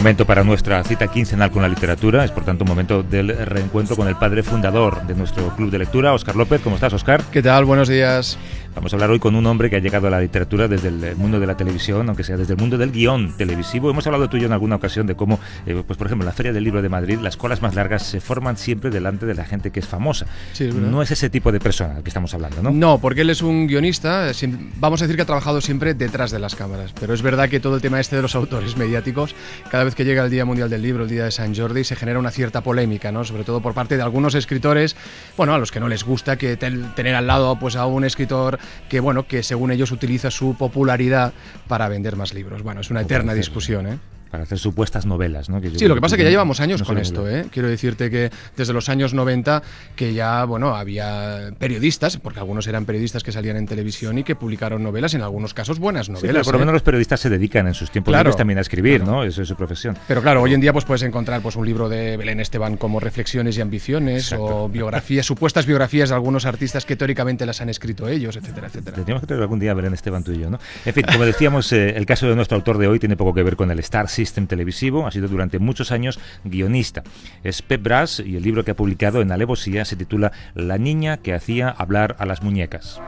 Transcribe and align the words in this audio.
Momento 0.00 0.24
para 0.24 0.42
nuestra 0.42 0.82
cita 0.82 1.08
quincenal 1.08 1.50
con 1.50 1.60
la 1.60 1.68
literatura, 1.68 2.24
es 2.24 2.30
por 2.30 2.42
tanto 2.42 2.64
un 2.64 2.70
momento 2.70 3.02
del 3.02 3.36
reencuentro 3.36 3.96
con 3.96 4.08
el 4.08 4.16
padre 4.16 4.42
fundador 4.42 5.06
de 5.06 5.14
nuestro 5.14 5.54
club 5.56 5.70
de 5.70 5.78
lectura, 5.78 6.14
Oscar 6.14 6.36
López. 6.36 6.62
¿Cómo 6.62 6.76
estás, 6.76 6.94
Oscar? 6.94 7.22
¿Qué 7.30 7.42
tal? 7.42 7.66
Buenos 7.66 7.86
días. 7.86 8.38
Vamos 8.74 8.92
a 8.92 8.96
hablar 8.96 9.10
hoy 9.10 9.18
con 9.18 9.34
un 9.34 9.44
hombre 9.46 9.68
que 9.68 9.76
ha 9.76 9.80
llegado 9.80 10.06
a 10.06 10.10
la 10.10 10.20
literatura 10.20 10.68
desde 10.68 10.88
el 10.88 11.16
mundo 11.16 11.40
de 11.40 11.46
la 11.46 11.56
televisión, 11.56 12.08
aunque 12.08 12.22
sea 12.22 12.36
desde 12.36 12.52
el 12.54 12.58
mundo 12.58 12.78
del 12.78 12.92
guion 12.92 13.36
televisivo. 13.36 13.90
Hemos 13.90 14.06
hablado 14.06 14.28
tú 14.28 14.36
y 14.36 14.40
yo 14.40 14.46
en 14.46 14.52
alguna 14.52 14.76
ocasión 14.76 15.08
de 15.08 15.16
cómo, 15.16 15.40
eh, 15.66 15.82
pues 15.84 15.98
por 15.98 16.06
ejemplo, 16.06 16.24
en 16.24 16.26
la 16.26 16.32
Feria 16.32 16.52
del 16.52 16.62
Libro 16.62 16.80
de 16.80 16.88
Madrid, 16.88 17.18
las 17.20 17.36
colas 17.36 17.62
más 17.62 17.74
largas 17.74 18.06
se 18.06 18.20
forman 18.20 18.56
siempre 18.56 18.90
delante 18.90 19.26
de 19.26 19.34
la 19.34 19.44
gente 19.44 19.70
que 19.72 19.80
es 19.80 19.86
famosa. 19.86 20.26
no 20.60 21.02
es 21.02 21.10
ese 21.10 21.28
tipo 21.30 21.50
de 21.50 21.58
persona 21.58 21.96
al 21.96 22.02
que 22.04 22.10
estamos 22.10 22.32
hablando, 22.32 22.62
¿no? 22.62 22.70
No, 22.70 22.98
porque 22.98 23.22
él 23.22 23.30
es 23.30 23.42
un 23.42 23.66
guionista, 23.66 24.30
vamos 24.76 25.02
a 25.02 25.04
decir 25.04 25.16
que 25.16 25.22
ha 25.22 25.26
trabajado 25.26 25.60
siempre 25.60 25.94
detrás 25.94 26.30
de 26.30 26.38
las 26.38 26.54
cámaras, 26.54 26.94
pero 26.98 27.12
es 27.12 27.22
verdad 27.22 27.48
que 27.48 27.58
todo 27.58 27.74
el 27.74 27.82
tema 27.82 27.98
este 27.98 28.16
de 28.16 28.22
los 28.22 28.36
autores 28.36 28.76
mediáticos, 28.76 29.34
cada 29.68 29.82
vez 29.82 29.89
que 29.94 30.04
llega 30.04 30.24
el 30.24 30.30
Día 30.30 30.44
Mundial 30.44 30.70
del 30.70 30.82
Libro, 30.82 31.04
el 31.04 31.10
Día 31.10 31.24
de 31.24 31.30
San 31.30 31.54
Jordi, 31.54 31.84
se 31.84 31.96
genera 31.96 32.18
una 32.18 32.30
cierta 32.30 32.62
polémica, 32.62 33.12
¿no? 33.12 33.24
Sobre 33.24 33.44
todo 33.44 33.60
por 33.60 33.74
parte 33.74 33.96
de 33.96 34.02
algunos 34.02 34.34
escritores, 34.34 34.96
bueno, 35.36 35.54
a 35.54 35.58
los 35.58 35.70
que 35.70 35.80
no 35.80 35.88
les 35.88 36.04
gusta 36.04 36.36
que 36.36 36.56
tener 36.56 37.14
al 37.14 37.26
lado 37.26 37.58
pues 37.58 37.76
a 37.76 37.86
un 37.86 38.04
escritor 38.04 38.58
que, 38.88 39.00
bueno, 39.00 39.26
que 39.26 39.42
según 39.42 39.70
ellos 39.70 39.92
utiliza 39.92 40.30
su 40.30 40.54
popularidad 40.56 41.32
para 41.68 41.88
vender 41.88 42.16
más 42.16 42.34
libros. 42.34 42.62
Bueno, 42.62 42.80
es 42.80 42.90
una 42.90 43.02
eterna 43.02 43.34
discusión, 43.34 43.86
¿eh? 43.86 43.98
Para 44.30 44.44
hacer 44.44 44.58
supuestas 44.58 45.06
novelas. 45.06 45.48
¿no? 45.48 45.60
sí, 45.60 45.86
lo 45.86 45.94
que 45.94 46.00
pasa 46.00 46.14
es 46.14 46.18
que 46.18 46.24
ya 46.24 46.30
llevamos 46.30 46.60
años 46.60 46.82
con 46.82 46.98
esto. 46.98 47.28
¿eh? 47.28 47.46
Quiero 47.50 47.68
decirte 47.68 48.10
que 48.10 48.30
desde 48.56 48.72
los 48.72 48.88
años 48.88 49.12
90 49.14 49.62
que 49.96 50.14
ya 50.14 50.44
bueno 50.44 50.76
había 50.76 51.50
periodistas, 51.58 52.16
porque 52.16 52.38
algunos 52.38 52.66
eran 52.66 52.84
periodistas 52.84 53.22
que 53.22 53.32
salían 53.32 53.56
en 53.56 53.66
televisión 53.66 54.18
y 54.18 54.24
que 54.24 54.36
publicaron 54.36 54.82
novelas, 54.82 55.14
en 55.14 55.22
algunos 55.22 55.54
casos 55.54 55.78
buenas 55.78 56.08
novelas. 56.08 56.44
por 56.44 56.54
lo 56.54 56.58
¿eh? 56.58 56.60
menos 56.60 56.74
los 56.74 56.82
periodistas 56.82 57.20
se 57.20 57.28
dedican 57.28 57.66
en 57.66 57.74
sus 57.74 57.90
tiempos 57.90 58.14
libres 58.14 58.36
también 58.36 58.58
a 58.58 58.62
escribir, 58.62 59.04
¿no? 59.04 59.24
Eso 59.24 59.42
es 59.42 59.48
su 59.48 59.56
profesión. 59.56 59.96
Pero 60.06 60.22
claro, 60.22 60.42
hoy 60.42 60.54
en 60.54 60.60
día 60.60 60.72
pues 60.72 60.84
puedes 60.84 61.02
encontrar 61.02 61.42
pues 61.42 61.56
un 61.56 61.66
libro 61.66 61.88
de 61.88 62.16
Belén 62.16 62.40
Esteban 62.40 62.76
como 62.76 63.00
Reflexiones 63.00 63.58
y 63.58 63.60
Ambiciones 63.60 64.32
o 64.32 64.68
biografías, 64.68 65.26
supuestas 65.26 65.66
biografías 65.66 66.10
de 66.10 66.14
algunos 66.14 66.46
artistas 66.46 66.84
que 66.84 66.96
teóricamente 66.96 67.46
las 67.46 67.60
han 67.60 67.68
escrito 67.68 68.08
ellos, 68.08 68.36
etcétera, 68.36 68.68
etcétera. 68.68 68.94
Tendríamos 68.94 69.22
que 69.22 69.26
tener 69.26 69.42
algún 69.42 69.58
día 69.58 69.72
a 69.72 69.74
Belén 69.74 69.94
Esteban 69.94 70.22
tú 70.22 70.32
y 70.32 70.38
yo, 70.38 70.50
¿no? 70.50 70.58
En 70.84 70.94
fin, 70.94 71.04
como 71.10 71.24
decíamos, 71.24 71.72
eh, 71.72 71.96
el 71.96 72.06
caso 72.06 72.28
de 72.28 72.36
nuestro 72.36 72.56
autor 72.56 72.78
de 72.78 72.86
hoy 72.86 72.98
tiene 72.98 73.16
poco 73.16 73.34
que 73.34 73.42
ver 73.42 73.56
con 73.56 73.70
el 73.70 73.78
Star 73.80 74.08
Televisivo 74.46 75.06
ha 75.06 75.10
sido 75.10 75.28
durante 75.28 75.58
muchos 75.58 75.92
años 75.92 76.18
guionista. 76.44 77.02
Es 77.42 77.62
Pep 77.62 77.82
Brass 77.82 78.22
y 78.24 78.36
el 78.36 78.42
libro 78.42 78.64
que 78.64 78.72
ha 78.72 78.76
publicado 78.76 79.22
en 79.22 79.32
Alevosía 79.32 79.84
se 79.84 79.96
titula 79.96 80.32
La 80.54 80.78
niña 80.78 81.16
que 81.16 81.34
hacía 81.34 81.70
hablar 81.70 82.16
a 82.18 82.26
las 82.26 82.42
muñecas. 82.42 83.00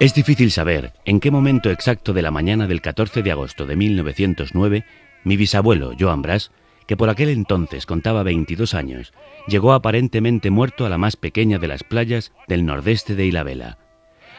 Es 0.00 0.12
difícil 0.12 0.50
saber 0.50 0.92
en 1.04 1.20
qué 1.20 1.30
momento 1.30 1.70
exacto 1.70 2.12
de 2.12 2.22
la 2.22 2.30
mañana 2.30 2.66
del 2.66 2.82
14 2.82 3.22
de 3.22 3.30
agosto 3.30 3.64
de 3.64 3.76
1909 3.76 4.84
mi 5.24 5.38
bisabuelo, 5.38 5.92
Joan 5.98 6.20
Brass, 6.20 6.50
que 6.86 6.96
por 6.96 7.08
aquel 7.08 7.30
entonces 7.30 7.86
contaba 7.86 8.22
22 8.22 8.74
años, 8.74 9.14
llegó 9.48 9.72
aparentemente 9.72 10.50
muerto 10.50 10.84
a 10.84 10.90
la 10.90 10.98
más 10.98 11.16
pequeña 11.16 11.58
de 11.58 11.68
las 11.68 11.82
playas 11.82 12.32
del 12.46 12.66
nordeste 12.66 13.14
de 13.14 13.26
Ilabela. 13.26 13.78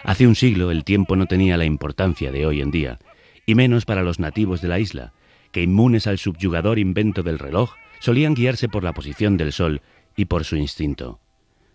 Hace 0.05 0.27
un 0.27 0.35
siglo 0.35 0.69
el 0.69 0.83
tiempo 0.83 1.15
no 1.15 1.25
tenía 1.25 1.57
la 1.57 1.65
importancia 1.65 2.31
de 2.31 2.45
hoy 2.45 2.61
en 2.61 2.69
día, 2.69 2.99
y 3.47 3.55
menos 3.55 3.85
para 3.85 4.03
los 4.03 4.19
nativos 4.19 4.61
de 4.61 4.67
la 4.67 4.79
isla, 4.79 5.13
que 5.51 5.63
inmunes 5.63 6.05
al 6.05 6.19
subyugador 6.19 6.77
invento 6.77 7.23
del 7.23 7.39
reloj, 7.39 7.73
solían 7.99 8.35
guiarse 8.35 8.69
por 8.69 8.83
la 8.83 8.93
posición 8.93 9.35
del 9.35 9.51
sol 9.51 9.81
y 10.15 10.25
por 10.25 10.43
su 10.43 10.57
instinto. 10.57 11.19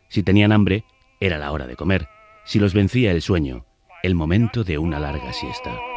Si 0.09 0.23
tenían 0.23 0.53
hambre, 0.53 0.85
era 1.19 1.39
la 1.39 1.51
hora 1.51 1.67
de 1.67 1.75
comer, 1.75 2.09
si 2.45 2.61
los 2.61 2.73
vencía 2.73 3.11
el 3.11 3.21
sueño, 3.21 3.67
el 4.05 4.15
momento 4.15 4.63
de 4.63 4.79
una 4.79 5.01
larga 5.01 5.33
siesta. 5.33 5.90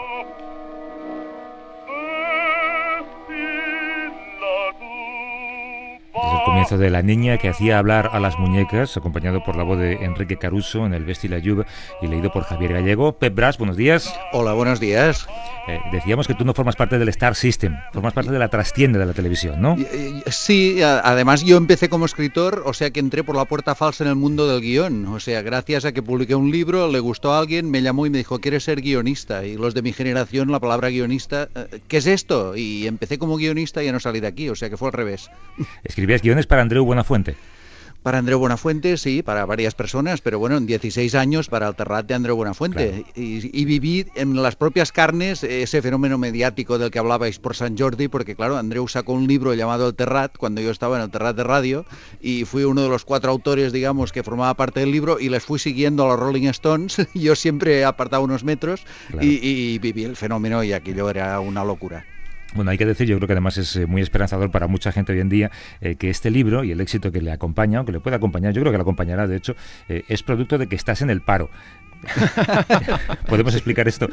Comienzo 6.64 6.78
de 6.78 6.90
La 6.90 7.02
Niña 7.02 7.38
que 7.38 7.50
hacía 7.50 7.78
hablar 7.78 8.12
a 8.14 8.22
las 8.22 8.40
muñecas, 8.40 8.96
acompañado 8.96 9.44
por 9.44 9.58
la 9.58 9.64
voz 9.64 9.80
de 9.80 10.06
Enrique 10.06 10.38
Caruso 10.38 10.86
en 10.86 10.94
El 10.94 11.04
Besti 11.04 11.28
la 11.28 11.40
Lluvia 11.40 11.66
y 12.02 12.08
leído 12.08 12.32
por 12.32 12.44
Javier 12.44 12.72
Gallego. 12.72 13.18
Pep 13.18 13.36
Bras, 13.36 13.58
buenos 13.58 13.76
días. 13.76 14.14
Hola, 14.32 14.54
buenos 14.54 14.80
días. 14.80 15.28
Eh, 15.68 15.80
decíamos 15.92 16.28
que 16.28 16.34
tú 16.34 16.46
no 16.46 16.54
formas 16.54 16.76
parte 16.76 17.00
del 17.00 17.10
Star 17.10 17.36
System, 17.36 17.78
formas 17.92 18.14
parte 18.14 18.32
de 18.32 18.40
la 18.40 18.50
trastienda 18.50 19.00
de 19.00 19.06
la 19.06 19.14
televisión, 19.14 19.62
¿no? 19.62 19.78
Sí, 20.28 20.82
además 20.82 21.44
yo 21.44 21.58
empecé 21.58 21.90
como 21.90 22.06
escritor, 22.06 22.64
o 22.66 22.74
sea 22.74 22.92
que 22.92 23.00
entré 23.00 23.24
por 23.24 23.36
la 23.36 23.46
puerta 23.46 23.76
falsa 23.76 24.04
en 24.04 24.10
el 24.10 24.16
mundo 24.16 24.48
del 24.48 24.62
guion. 24.62 25.08
O 25.08 25.20
sea, 25.20 25.42
gracias 25.42 25.86
a 25.86 25.92
que 25.92 26.02
publiqué 26.02 26.36
un 26.36 26.52
libro, 26.52 26.90
le 26.90 27.00
gustó 27.00 27.34
a 27.34 27.40
alguien, 27.40 27.70
me 27.72 27.82
llamó 27.82 28.06
y 28.06 28.10
me 28.10 28.18
dijo, 28.20 28.40
¿quieres 28.40 28.64
ser 28.64 28.82
guionista? 28.82 29.46
Y 29.46 29.56
los 29.56 29.74
de 29.74 29.82
mi 29.82 29.94
generación, 29.94 30.52
la 30.52 30.60
palabra 30.60 30.90
guionista, 30.90 31.50
eh, 31.56 31.80
¿qué 31.88 31.98
es 31.98 32.08
esto? 32.08 32.56
Y 32.56 32.88
empecé 32.88 33.18
como 33.18 33.38
guionista 33.38 33.82
y 33.82 33.88
ya 33.88 33.92
no 33.92 34.00
salí 34.00 34.20
de 34.20 34.28
aquí, 34.28 34.50
o 34.50 34.56
sea 34.56 34.70
que 34.70 34.78
fue 34.78 34.90
al 34.90 34.94
revés. 34.94 35.30
Escribías 35.84 36.22
guiones 36.22 36.46
para 36.54 36.62
Andreu 36.62 36.86
Buenafuente. 36.86 37.36
Para 38.04 38.20
Andreu 38.20 38.38
Buenafuente, 38.38 38.98
sí, 38.98 39.24
para 39.24 39.44
varias 39.48 39.74
personas, 39.74 40.22
pero 40.22 40.38
bueno, 40.38 40.56
en 40.56 40.68
16 40.68 41.16
años 41.16 41.50
para 41.50 41.68
el 41.68 41.74
Terrat 41.74 42.06
de 42.06 42.14
Andreu 42.14 42.36
Buenafuente. 42.36 43.06
Y, 43.16 43.60
y, 43.60 43.66
viví 43.66 44.06
en 44.14 44.40
las 44.40 44.56
propias 44.56 44.92
carnes 44.92 45.44
ese 45.44 45.82
fenómeno 45.82 46.20
mediático 46.20 46.78
del 46.78 46.92
que 46.92 47.00
hablabais 47.00 47.40
por 47.40 47.56
San 47.56 47.76
Jordi, 47.76 48.08
porque 48.08 48.36
claro, 48.36 48.58
Andreu 48.58 48.88
sacó 48.88 49.14
un 49.14 49.26
libro 49.26 49.56
llamado 49.56 49.88
El 49.88 49.96
Terrat 49.96 50.38
cuando 50.38 50.62
yo 50.62 50.70
estaba 50.70 50.98
en 50.98 51.06
el 51.06 51.10
Terrat 51.10 51.36
de 51.36 51.44
Radio 51.44 51.86
y 52.22 52.46
fui 52.46 52.66
uno 52.66 52.84
de 52.84 52.90
los 52.90 53.04
cuatro 53.04 53.32
autores, 53.32 53.74
digamos, 53.74 54.12
que 54.12 54.22
formaba 54.22 54.54
parte 54.54 54.82
del 54.82 54.92
libro 54.92 55.20
y 55.20 55.30
les 55.30 55.44
fui 55.44 55.58
siguiendo 55.58 56.06
a 56.06 56.10
los 56.10 56.20
Rolling 56.20 56.50
Stones. 56.50 56.98
yo 57.16 57.36
siempre 57.36 57.80
he 57.80 57.84
apartado 57.84 58.22
unos 58.22 58.44
metros 58.44 58.86
y, 59.20 59.40
y 59.44 59.80
viví 59.80 60.04
el 60.04 60.16
fenómeno 60.16 60.64
y 60.64 60.74
aquello 60.74 61.10
era 61.10 61.40
una 61.40 61.64
locura. 61.64 62.06
Bueno, 62.56 62.70
hay 62.70 62.78
que 62.78 62.86
decir, 62.86 63.08
yo 63.08 63.18
creo 63.18 63.28
que 63.28 63.34
además 63.34 63.58
es 63.58 63.76
eh, 63.76 63.88
muy 63.88 64.02
esperanzador 64.02 64.52
para 64.52 64.68
mucha 64.68 64.92
gente 64.92 65.12
hoy 65.12 65.20
en 65.20 65.30
día 65.30 65.50
eh, 65.82 65.96
que 65.96 66.12
este 66.12 66.30
libro 66.30 66.64
y 66.64 66.72
el 66.72 66.82
éxito 66.82 67.12
que 67.12 67.20
le 67.20 67.32
acompaña, 67.32 67.82
o 67.82 67.86
que 67.86 67.92
le 67.92 68.00
puede 68.00 68.16
acompañar, 68.16 68.54
yo 68.54 68.62
creo 68.62 68.72
que 68.72 68.78
le 68.78 68.84
acompañará, 68.84 69.28
de 69.28 69.38
hecho, 69.38 69.56
eh, 69.90 70.04
es 70.08 70.22
producto 70.22 70.60
de 70.60 70.68
que 70.68 70.76
estás 70.76 71.02
en 71.02 71.10
el 71.10 71.22
paro. 71.22 71.50
¿Podemos 73.28 73.54
explicar 73.54 73.88
esto? 73.88 74.08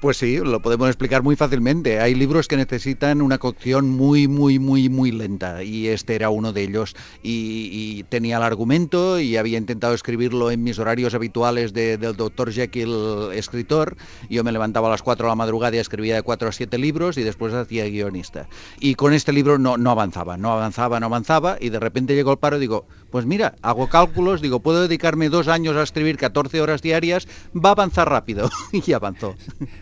Pues 0.00 0.16
sí, 0.16 0.38
lo 0.38 0.60
podemos 0.60 0.88
explicar 0.88 1.22
muy 1.22 1.36
fácilmente. 1.36 2.00
Hay 2.00 2.14
libros 2.14 2.48
que 2.48 2.56
necesitan 2.56 3.22
una 3.22 3.38
cocción 3.38 3.88
muy, 3.90 4.28
muy, 4.28 4.58
muy, 4.58 4.88
muy 4.88 5.10
lenta 5.10 5.62
y 5.62 5.88
este 5.88 6.14
era 6.14 6.30
uno 6.30 6.52
de 6.52 6.62
ellos. 6.62 6.94
Y, 7.22 8.04
tenía 8.08 8.38
el 8.38 8.42
argumento 8.42 9.20
y 9.20 9.36
había 9.36 9.58
intentado 9.58 9.94
escribirlo 9.94 10.50
en 10.50 10.62
mis 10.62 10.78
horarios 10.78 11.14
habituales 11.14 11.72
del 11.72 12.16
doctor 12.16 12.50
Jekyll 12.52 13.30
escritor. 13.34 13.96
Yo 14.28 14.42
me 14.42 14.52
levantaba 14.52 14.88
a 14.88 14.90
las 14.90 15.02
4 15.02 15.26
de 15.26 15.28
la 15.28 15.36
madrugada 15.36 15.76
y 15.76 15.78
escribía 15.78 16.14
de 16.14 16.22
4 16.22 16.48
a 16.48 16.52
7 16.52 16.78
libros 16.78 17.18
y 17.18 17.22
después 17.22 17.52
hacía 17.52 17.84
guionista. 17.86 18.48
Y 18.80 18.94
con 18.94 19.12
este 19.12 19.32
libro 19.32 19.58
no, 19.58 19.76
no 19.76 19.90
avanzaba, 19.90 20.36
no 20.36 20.52
avanzaba, 20.52 20.98
no 20.98 21.06
avanzaba 21.06 21.58
y 21.60 21.68
de 21.68 21.78
repente 21.78 22.14
llegó 22.14 22.32
el 22.32 22.38
paro 22.38 22.56
y 22.56 22.60
digo, 22.60 22.86
pues 23.10 23.26
mira, 23.26 23.54
hago 23.62 23.88
cálculos, 23.88 24.40
digo, 24.40 24.60
puedo 24.60 24.82
dedicarme 24.82 25.28
dos 25.28 25.48
años 25.48 25.76
a 25.76 25.82
escribir 25.82 26.16
14 26.16 26.60
horas 26.60 26.82
diarias, 26.82 27.26
va 27.54 27.70
a 27.70 27.72
avanzar 27.72 28.08
rápido. 28.08 28.50
y 28.72 28.92
avanzó. 28.92 29.34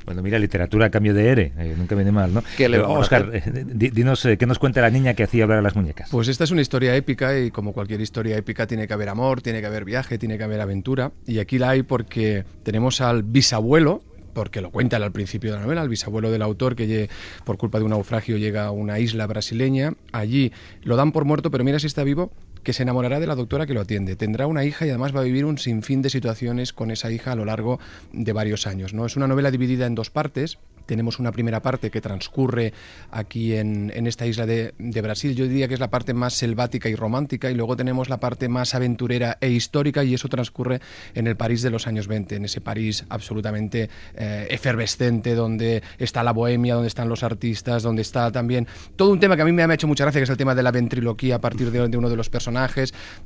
Bueno, 0.04 0.22
mira, 0.22 0.38
literatura 0.38 0.86
a 0.86 0.90
cambio 0.90 1.14
de 1.14 1.28
ere, 1.28 1.52
eh, 1.58 1.74
nunca 1.76 1.94
viene 1.94 2.12
mal, 2.12 2.32
¿no? 2.32 2.42
Oscar, 2.88 3.30
eh, 3.32 3.64
dinos, 3.64 4.24
eh, 4.24 4.36
¿qué 4.38 4.46
nos 4.46 4.58
cuenta 4.58 4.80
la 4.80 4.90
niña 4.90 5.14
que 5.14 5.24
hacía 5.24 5.44
hablar 5.44 5.58
a 5.58 5.62
las 5.62 5.76
muñecas? 5.76 6.08
Pues 6.10 6.28
esta 6.28 6.44
es 6.44 6.50
una 6.50 6.62
historia 6.62 6.94
épica 6.96 7.38
y 7.38 7.50
como 7.50 7.72
cualquier 7.72 8.00
historia 8.00 8.36
épica 8.36 8.66
tiene 8.66 8.86
que 8.86 8.94
haber 8.94 9.08
amor, 9.08 9.42
tiene 9.42 9.60
que 9.60 9.66
haber 9.66 9.84
viaje, 9.84 10.18
tiene 10.18 10.38
que 10.38 10.44
haber 10.44 10.60
aventura. 10.60 11.12
Y 11.26 11.38
aquí 11.38 11.58
la 11.58 11.70
hay 11.70 11.82
porque 11.82 12.44
tenemos 12.62 13.00
al 13.00 13.22
bisabuelo, 13.22 14.02
porque 14.38 14.60
lo 14.60 14.70
cuentan 14.70 15.02
al 15.02 15.10
principio 15.10 15.50
de 15.50 15.56
la 15.56 15.64
novela, 15.64 15.82
el 15.82 15.88
bisabuelo 15.88 16.30
del 16.30 16.42
autor, 16.42 16.76
que 16.76 17.10
por 17.44 17.58
culpa 17.58 17.78
de 17.78 17.84
un 17.84 17.90
naufragio 17.90 18.36
llega 18.36 18.66
a 18.66 18.70
una 18.70 19.00
isla 19.00 19.26
brasileña, 19.26 19.94
allí 20.12 20.52
lo 20.82 20.94
dan 20.94 21.10
por 21.10 21.24
muerto, 21.24 21.50
pero 21.50 21.64
mira 21.64 21.80
si 21.80 21.88
está 21.88 22.04
vivo, 22.04 22.30
que 22.62 22.72
se 22.72 22.82
enamorará 22.82 23.20
de 23.20 23.26
la 23.26 23.34
doctora 23.34 23.66
que 23.66 23.74
lo 23.74 23.80
atiende. 23.80 24.16
Tendrá 24.16 24.46
una 24.46 24.64
hija 24.64 24.86
y 24.86 24.90
además 24.90 25.14
va 25.14 25.20
a 25.20 25.24
vivir 25.24 25.44
un 25.44 25.58
sinfín 25.58 26.02
de 26.02 26.10
situaciones 26.10 26.72
con 26.72 26.90
esa 26.90 27.10
hija 27.10 27.32
a 27.32 27.36
lo 27.36 27.44
largo 27.44 27.78
de 28.12 28.32
varios 28.32 28.66
años. 28.66 28.94
¿no? 28.94 29.06
Es 29.06 29.16
una 29.16 29.26
novela 29.26 29.50
dividida 29.50 29.86
en 29.86 29.94
dos 29.94 30.10
partes. 30.10 30.58
Tenemos 30.88 31.18
una 31.18 31.32
primera 31.32 31.60
parte 31.60 31.90
que 31.90 32.00
transcurre 32.00 32.72
aquí 33.10 33.54
en, 33.54 33.92
esta 34.06 34.26
isla 34.26 34.46
de, 34.46 34.72
Brasil. 35.02 35.36
Yo 35.36 35.46
diría 35.46 35.68
que 35.68 35.74
es 35.74 35.80
la 35.80 35.90
parte 35.90 36.14
más 36.14 36.32
selvática 36.32 36.88
y 36.88 36.94
romántica. 36.94 37.50
Y 37.50 37.54
luego 37.54 37.76
tenemos 37.76 38.08
la 38.08 38.20
parte 38.20 38.48
más 38.48 38.74
aventurera 38.74 39.36
e 39.42 39.50
histórica. 39.50 40.02
Y 40.02 40.14
eso 40.14 40.28
transcurre 40.28 40.80
en 41.14 41.26
el 41.26 41.36
París 41.36 41.60
de 41.60 41.68
los 41.68 41.86
años 41.86 42.08
20, 42.08 42.36
en 42.36 42.46
ese 42.46 42.62
París 42.62 43.04
absolutamente 43.10 43.90
eh, 44.16 44.46
efervescente, 44.48 45.34
donde 45.34 45.82
está 45.98 46.22
la 46.22 46.32
bohemia, 46.32 46.72
donde 46.72 46.88
están 46.88 47.10
los 47.10 47.22
artistas, 47.22 47.82
donde 47.82 48.00
está 48.00 48.32
también 48.32 48.66
todo 48.96 49.10
un 49.10 49.20
tema 49.20 49.36
que 49.36 49.42
a 49.42 49.44
mí 49.44 49.52
me 49.52 49.62
ha 49.62 49.74
hecho 49.74 49.88
mucha 49.88 50.04
gracia, 50.04 50.20
que 50.20 50.24
es 50.24 50.30
el 50.30 50.38
tema 50.38 50.54
de 50.54 50.62
la 50.62 50.72
ventriloquía 50.72 51.34
a 51.34 51.40
partir 51.40 51.70
de, 51.70 51.98
uno 51.98 52.08
de 52.08 52.16
los 52.16 52.30
personajes. 52.30 52.48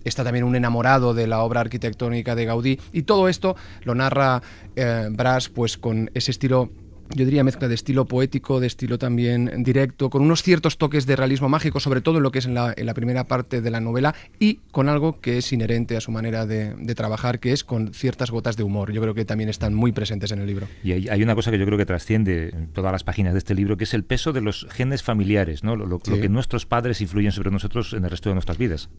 Está 0.04 0.24
también 0.24 0.44
un 0.44 0.56
enamorado 0.56 1.14
de 1.14 1.26
la 1.26 1.40
obra 1.40 1.60
arquitectónica 1.60 2.34
de 2.34 2.44
Gaudí. 2.44 2.80
Y 2.92 3.02
todo 3.02 3.28
esto 3.28 3.56
lo 3.82 3.94
narra 3.94 4.42
eh, 4.76 5.08
Brás 5.10 5.48
pues 5.48 5.76
con 5.78 6.10
ese 6.14 6.30
estilo 6.30 6.70
yo 7.14 7.24
diría 7.24 7.44
mezcla 7.44 7.68
de 7.68 7.74
estilo 7.74 8.06
poético, 8.06 8.60
de 8.60 8.66
estilo 8.66 8.98
también 8.98 9.62
directo, 9.62 10.10
con 10.10 10.22
unos 10.22 10.42
ciertos 10.42 10.78
toques 10.78 11.06
de 11.06 11.16
realismo 11.16 11.48
mágico, 11.48 11.80
sobre 11.80 12.00
todo 12.00 12.16
en 12.18 12.22
lo 12.22 12.30
que 12.30 12.38
es 12.38 12.46
en 12.46 12.54
la, 12.54 12.94
primera 12.94 13.24
parte 13.24 13.60
de 13.60 13.70
la 13.70 13.80
novela, 13.80 14.14
y 14.38 14.56
con 14.70 14.88
algo 14.88 15.20
que 15.20 15.38
es 15.38 15.52
inherente 15.52 15.96
a 15.96 16.00
su 16.00 16.10
manera 16.10 16.46
de, 16.46 16.94
trabajar, 16.94 17.40
que 17.40 17.52
es 17.52 17.64
con 17.64 17.94
ciertas 17.94 18.30
gotas 18.30 18.56
de 18.56 18.62
humor. 18.62 18.92
Yo 18.92 19.00
creo 19.00 19.14
que 19.14 19.24
también 19.24 19.48
están 19.48 19.74
muy 19.74 19.92
presentes 19.92 20.30
en 20.30 20.40
el 20.40 20.46
libro. 20.46 20.68
Y 20.84 21.08
hay, 21.08 21.22
una 21.22 21.34
cosa 21.34 21.50
que 21.50 21.58
yo 21.58 21.64
creo 21.64 21.78
que 21.78 21.86
trasciende 21.86 22.50
en 22.50 22.68
todas 22.68 22.92
las 22.92 23.02
páginas 23.02 23.32
de 23.32 23.38
este 23.38 23.54
libro, 23.54 23.76
que 23.76 23.84
es 23.84 23.94
el 23.94 24.04
peso 24.04 24.32
de 24.32 24.42
los 24.42 24.66
genes 24.70 25.02
familiares, 25.02 25.64
¿no? 25.64 25.74
lo, 25.76 25.98
que 25.98 26.28
nuestros 26.28 26.66
padres 26.66 27.00
influyen 27.00 27.32
sobre 27.32 27.50
nosotros 27.50 27.92
en 27.94 28.04
el 28.04 28.10
resto 28.10 28.28
de 28.28 28.34
nuestras 28.34 28.58
vidas. 28.58 28.90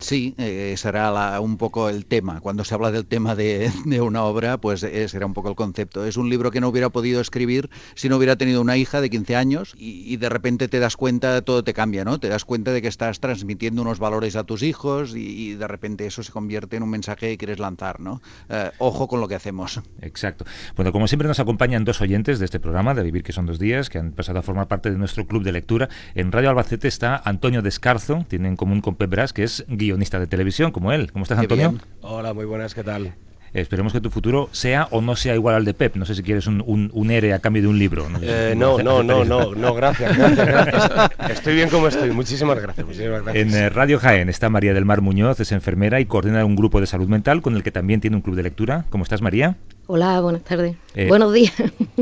Sí, 0.00 0.34
eh, 0.38 0.74
será 0.76 1.40
un 1.40 1.56
poco 1.56 1.88
el 1.88 2.06
tema. 2.06 2.40
Cuando 2.40 2.64
se 2.64 2.74
habla 2.74 2.90
del 2.90 3.06
tema 3.06 3.34
de, 3.34 3.70
de 3.84 4.00
una 4.00 4.24
obra, 4.24 4.58
pues 4.58 4.82
ese 4.82 5.08
será 5.08 5.26
un 5.26 5.34
poco 5.34 5.48
el 5.48 5.54
concepto. 5.54 6.04
Es 6.04 6.16
un 6.16 6.28
libro 6.28 6.50
que 6.50 6.60
no 6.60 6.68
hubiera 6.68 6.90
podido 6.90 7.20
escribir 7.20 7.55
si 7.94 8.08
no 8.08 8.16
hubiera 8.16 8.36
tenido 8.36 8.60
una 8.60 8.76
hija 8.76 9.00
de 9.00 9.10
15 9.10 9.36
años 9.36 9.74
y, 9.78 10.16
de 10.16 10.28
repente 10.28 10.68
te 10.68 10.78
das 10.78 10.96
cuenta, 10.96 11.42
todo 11.42 11.62
te 11.62 11.74
cambia, 11.74 12.04
¿no? 12.04 12.18
Te 12.18 12.28
das 12.28 12.44
cuenta 12.44 12.72
de 12.72 12.82
que 12.82 12.88
estás 12.88 13.20
transmitiendo 13.20 13.82
unos 13.82 13.98
valores 13.98 14.36
a 14.36 14.44
tus 14.44 14.62
hijos 14.62 15.14
y, 15.14 15.54
de 15.54 15.68
repente 15.68 16.06
eso 16.06 16.22
se 16.22 16.32
convierte 16.32 16.76
en 16.76 16.82
un 16.82 16.90
mensaje 16.90 17.28
que 17.28 17.38
quieres 17.38 17.58
lanzar, 17.58 18.00
¿no? 18.00 18.20
Eh, 18.48 18.70
ojo 18.78 19.08
con 19.08 19.20
lo 19.20 19.28
que 19.28 19.34
hacemos. 19.34 19.80
Exacto. 20.00 20.44
Bueno, 20.74 20.92
como 20.92 21.08
siempre 21.08 21.28
nos 21.28 21.40
acompañan 21.40 21.84
dos 21.84 22.00
oyentes 22.00 22.38
de 22.38 22.44
este 22.44 22.60
programa, 22.60 22.94
de 22.94 23.02
Vivir 23.02 23.22
que 23.22 23.32
son 23.32 23.46
dos 23.46 23.58
días, 23.58 23.90
que 23.90 23.98
han 23.98 24.12
pasado 24.12 24.38
a 24.38 24.42
formar 24.42 24.68
parte 24.68 24.90
de 24.90 24.98
nuestro 24.98 25.26
club 25.26 25.42
de 25.42 25.52
lectura. 25.52 25.88
En 26.14 26.32
Radio 26.32 26.50
Albacete 26.50 26.88
está 26.88 27.20
Antonio 27.24 27.62
Descarzo, 27.62 28.24
tiene 28.28 28.48
en 28.48 28.56
común 28.56 28.80
con 28.80 28.96
Pep 28.96 29.10
Bras, 29.10 29.32
que 29.32 29.44
es 29.44 29.64
guionista 29.68 30.18
de 30.18 30.26
televisión, 30.26 30.72
como 30.72 30.92
él. 30.92 31.12
¿Cómo 31.12 31.24
estás, 31.24 31.38
Antonio? 31.38 31.78
Hola, 32.00 32.34
muy 32.34 32.44
buenas, 32.44 32.74
¿qué 32.74 32.84
tal? 32.84 33.14
Esperemos 33.56 33.94
que 33.94 34.02
tu 34.02 34.10
futuro 34.10 34.50
sea 34.52 34.86
o 34.90 35.00
no 35.00 35.16
sea 35.16 35.34
igual 35.34 35.54
al 35.54 35.64
de 35.64 35.72
Pep. 35.72 35.96
No 35.96 36.04
sé 36.04 36.14
si 36.14 36.22
quieres 36.22 36.46
un, 36.46 36.62
un, 36.92 37.10
ERE 37.10 37.32
a 37.32 37.38
cambio 37.38 37.62
de 37.62 37.68
un 37.68 37.78
libro. 37.78 38.06
No, 38.06 38.18
eh, 38.20 38.54
no, 38.54 38.82
no, 38.82 39.02
no, 39.02 39.24
no, 39.24 39.74
gracias, 39.74 40.14
gracias, 40.36 41.10
Estoy 41.30 41.54
bien 41.54 41.70
como 41.70 41.88
estoy. 41.88 42.10
Muchísimas 42.10 42.60
gracias. 42.60 42.86
En 43.34 43.54
eh, 43.54 43.70
Radio 43.70 43.98
Jaén 43.98 44.28
está 44.28 44.50
María 44.50 44.74
del 44.74 44.84
Mar 44.84 45.00
Muñoz, 45.00 45.40
es 45.40 45.52
enfermera 45.52 46.00
y 46.00 46.04
coordina 46.04 46.44
un 46.44 46.54
grupo 46.54 46.82
de 46.82 46.86
salud 46.86 47.08
mental 47.08 47.40
con 47.40 47.56
el 47.56 47.62
que 47.62 47.70
también 47.70 48.02
tiene 48.02 48.16
un 48.16 48.22
club 48.22 48.36
de 48.36 48.42
lectura. 48.42 48.84
¿Cómo 48.90 49.04
estás, 49.04 49.22
María? 49.22 49.56
Hola, 49.86 50.20
buenas 50.20 50.42
tardes. 50.42 50.76
Eh, 50.94 51.08
buenos 51.08 51.32
días. 51.32 51.54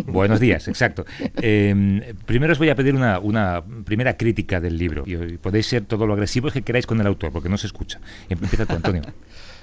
Buenos 0.07 0.41
días, 0.41 0.67
exacto. 0.67 1.05
Em, 1.37 2.01
primero 2.27 2.53
os 2.53 2.59
voy 2.59 2.71
a 2.71 2.75
pedir 2.75 2.97
una, 2.97 3.21
una, 3.21 3.63
primera 3.85 4.17
crítica 4.17 4.61
del 4.61 4.77
libro. 4.77 5.05
Y 5.07 5.37
podéis 5.37 5.67
ser 5.67 5.85
todo 5.85 6.05
lo 6.07 6.15
agresivos 6.15 6.53
que 6.53 6.63
queráis 6.63 6.87
con 6.87 7.01
el 7.01 7.07
autor, 7.07 7.31
porque 7.31 7.49
no 7.49 7.59
se 7.59 7.69
escucha. 7.69 8.01
Empieza 8.29 8.67
tú, 8.67 8.75
Antonio. 8.75 9.03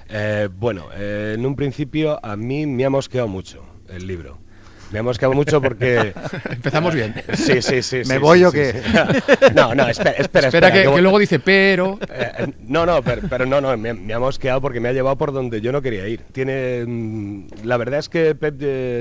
Eh, 0.08 0.48
bueno, 0.52 0.88
eh, 0.94 1.34
en 1.36 1.46
un 1.46 1.56
principio 1.56 2.18
a 2.24 2.36
mí 2.36 2.66
me 2.66 2.84
ha 2.84 2.90
mosqueado 2.90 3.28
mucho 3.28 3.64
el 3.88 4.06
libro. 4.06 4.40
Me 4.92 4.98
ha 4.98 5.02
mosqueado 5.02 5.34
mucho 5.34 5.60
porque... 5.60 6.12
Empezamos 6.50 6.94
bien. 6.94 7.14
Sí, 7.34 7.62
sí, 7.62 7.82
sí. 7.82 8.02
¿Me 8.06 8.18
voy 8.18 8.44
o 8.44 8.52
qué? 8.52 8.80
No, 9.54 9.74
no, 9.74 9.88
espera, 9.88 10.12
espera. 10.12 10.48
Espera, 10.48 10.72
que, 10.72 10.84
luego 10.84 11.18
dice, 11.18 11.38
pero... 11.38 11.98
Eh, 12.14 12.52
no, 12.66 12.84
no, 12.84 13.02
pero, 13.02 13.46
no, 13.46 13.60
no, 13.60 13.74
me, 13.76 14.12
ha 14.12 14.18
mosqueado 14.18 14.60
porque 14.60 14.80
me 14.80 14.90
ha 14.90 14.92
llevado 14.92 15.16
por 15.16 15.32
donde 15.32 15.62
yo 15.62 15.72
no 15.72 15.80
quería 15.80 16.06
ir. 16.06 16.20
Tiene... 16.32 16.84
Mm, 16.86 17.46
la 17.64 17.78
verdad 17.78 18.00
es 18.00 18.10
que 18.10 18.34
Pep, 18.34 18.60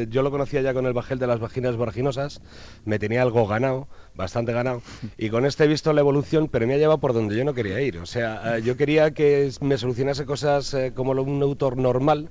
yo 0.10 0.24
lo 0.24 0.32
conocía 0.32 0.62
ya 0.62 0.74
con 0.74 0.86
el 0.86 0.94
bajel 0.94 1.20
de 1.20 1.28
las 1.28 1.40
vaginas 1.40 1.76
vorginosas, 1.76 2.42
me 2.86 3.00
tenía 3.00 3.22
algo 3.22 3.46
ganado, 3.48 3.90
bastante 4.16 4.54
ganado, 4.54 4.82
y 5.18 5.30
con 5.30 5.46
este 5.46 5.66
he 5.66 5.68
visto 5.68 5.92
la 5.92 6.02
evolución, 6.02 6.48
pero 6.48 6.66
me 6.68 6.76
ha 6.76 6.78
llevado 6.78 7.00
por 7.00 7.14
donde 7.14 7.36
yo 7.36 7.44
no 7.44 7.54
quería 7.54 7.82
ir. 7.82 7.98
O 7.98 8.06
sea, 8.06 8.58
eh, 8.58 8.62
yo 8.62 8.78
quería 8.78 9.12
que 9.12 9.52
me 9.60 9.78
solucionase 9.78 10.26
cosas 10.26 10.74
eh, 10.74 10.94
como 10.96 11.12
un 11.12 11.44
autor 11.44 11.78
normal, 11.78 12.30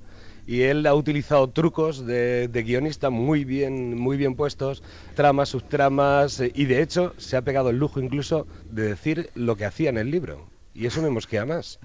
y 0.51 0.63
él 0.63 0.85
ha 0.87 0.95
utilizado 0.97 1.49
trucos 1.51 2.05
de, 2.05 2.51
guionista 2.67 3.09
muy 3.09 3.45
bien, 3.45 3.97
muy 3.97 4.17
bien 4.17 4.35
puestos, 4.35 4.83
tramas, 5.15 5.51
subtramas, 5.51 6.41
eh, 6.41 6.51
y 6.57 6.65
de 6.65 6.83
hecho 6.83 7.15
se 7.19 7.37
ha 7.37 7.43
pegado 7.43 7.71
el 7.71 7.79
lujo 7.79 8.01
incluso 8.01 8.49
de 8.69 8.83
decir 8.83 9.31
lo 9.37 9.55
que 9.55 9.65
hacía 9.65 9.91
en 9.91 9.99
el 9.99 10.11
libro 10.11 10.49
y 10.75 10.87
eso 10.87 11.03
me 11.03 11.11
mosquea 11.11 11.45
más. 11.45 11.79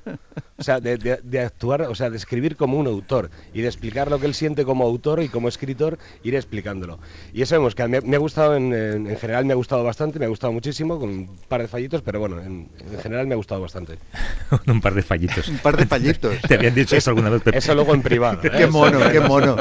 O 0.57 0.63
sea, 0.63 0.79
de, 0.79 1.39
actuar, 1.39 1.83
o 1.83 1.95
sea, 1.95 2.09
de 2.09 2.17
escribir 2.17 2.55
como 2.55 2.77
un 2.77 2.87
autor 2.87 3.29
y 3.53 3.61
de 3.61 3.67
explicar 3.67 4.09
lo 4.09 4.19
que 4.19 4.25
él 4.25 4.33
siente 4.33 4.63
como 4.63 4.85
autor 4.85 5.21
y 5.21 5.27
como 5.27 5.47
escritor, 5.47 5.97
ir 6.23 6.35
explicándolo. 6.35 6.99
Y 7.33 7.41
eso 7.41 7.55
me 7.55 7.61
mosquea. 7.61 7.87
Me, 7.87 7.97
ha 7.97 8.19
gustado, 8.19 8.55
en, 8.55 9.07
general 9.19 9.45
me 9.45 9.53
ha 9.53 9.55
gustado 9.55 9.83
bastante, 9.83 10.19
me 10.19 10.25
ha 10.25 10.29
gustado 10.29 10.53
muchísimo, 10.53 10.99
con 10.99 11.09
un 11.09 11.39
par 11.47 11.61
de 11.61 11.67
fallitos, 11.67 12.01
pero 12.01 12.19
bueno, 12.19 12.39
en, 12.39 12.69
general 13.01 13.27
me 13.27 13.33
ha 13.33 13.37
gustado 13.37 13.61
bastante. 13.61 13.97
un 14.67 14.81
par 14.81 14.93
de 14.93 15.01
fallitos. 15.01 15.47
un 15.47 15.57
par 15.57 15.75
de 15.77 15.85
fallitos. 15.85 16.39
¿Te 16.47 16.53
habían 16.53 16.75
dicho 16.75 16.95
eso 16.95 17.09
alguna 17.09 17.29
vez? 17.29 17.41
Eso 17.47 17.73
luego 17.73 17.93
en 17.93 18.01
privado. 18.01 18.39
¿eh? 18.43 18.51
qué 18.57 18.67
mono, 18.67 18.99
qué 19.11 19.19
mono. 19.19 19.55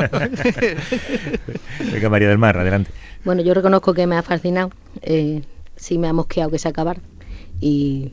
Venga, 1.92 2.08
María 2.08 2.28
del 2.28 2.38
Mar, 2.38 2.58
adelante. 2.58 2.90
Bueno, 3.24 3.42
yo 3.42 3.54
reconozco 3.54 3.94
que 3.94 4.06
me 4.06 4.16
ha 4.16 4.22
fascinado. 4.22 4.70
Eh, 5.00 5.42
sí 5.76 5.98
me 5.98 6.08
ha 6.08 6.12
mosqueado 6.12 6.50
que 6.50 6.58
se 6.58 6.68
acabara. 6.68 7.00
Y 7.60 8.12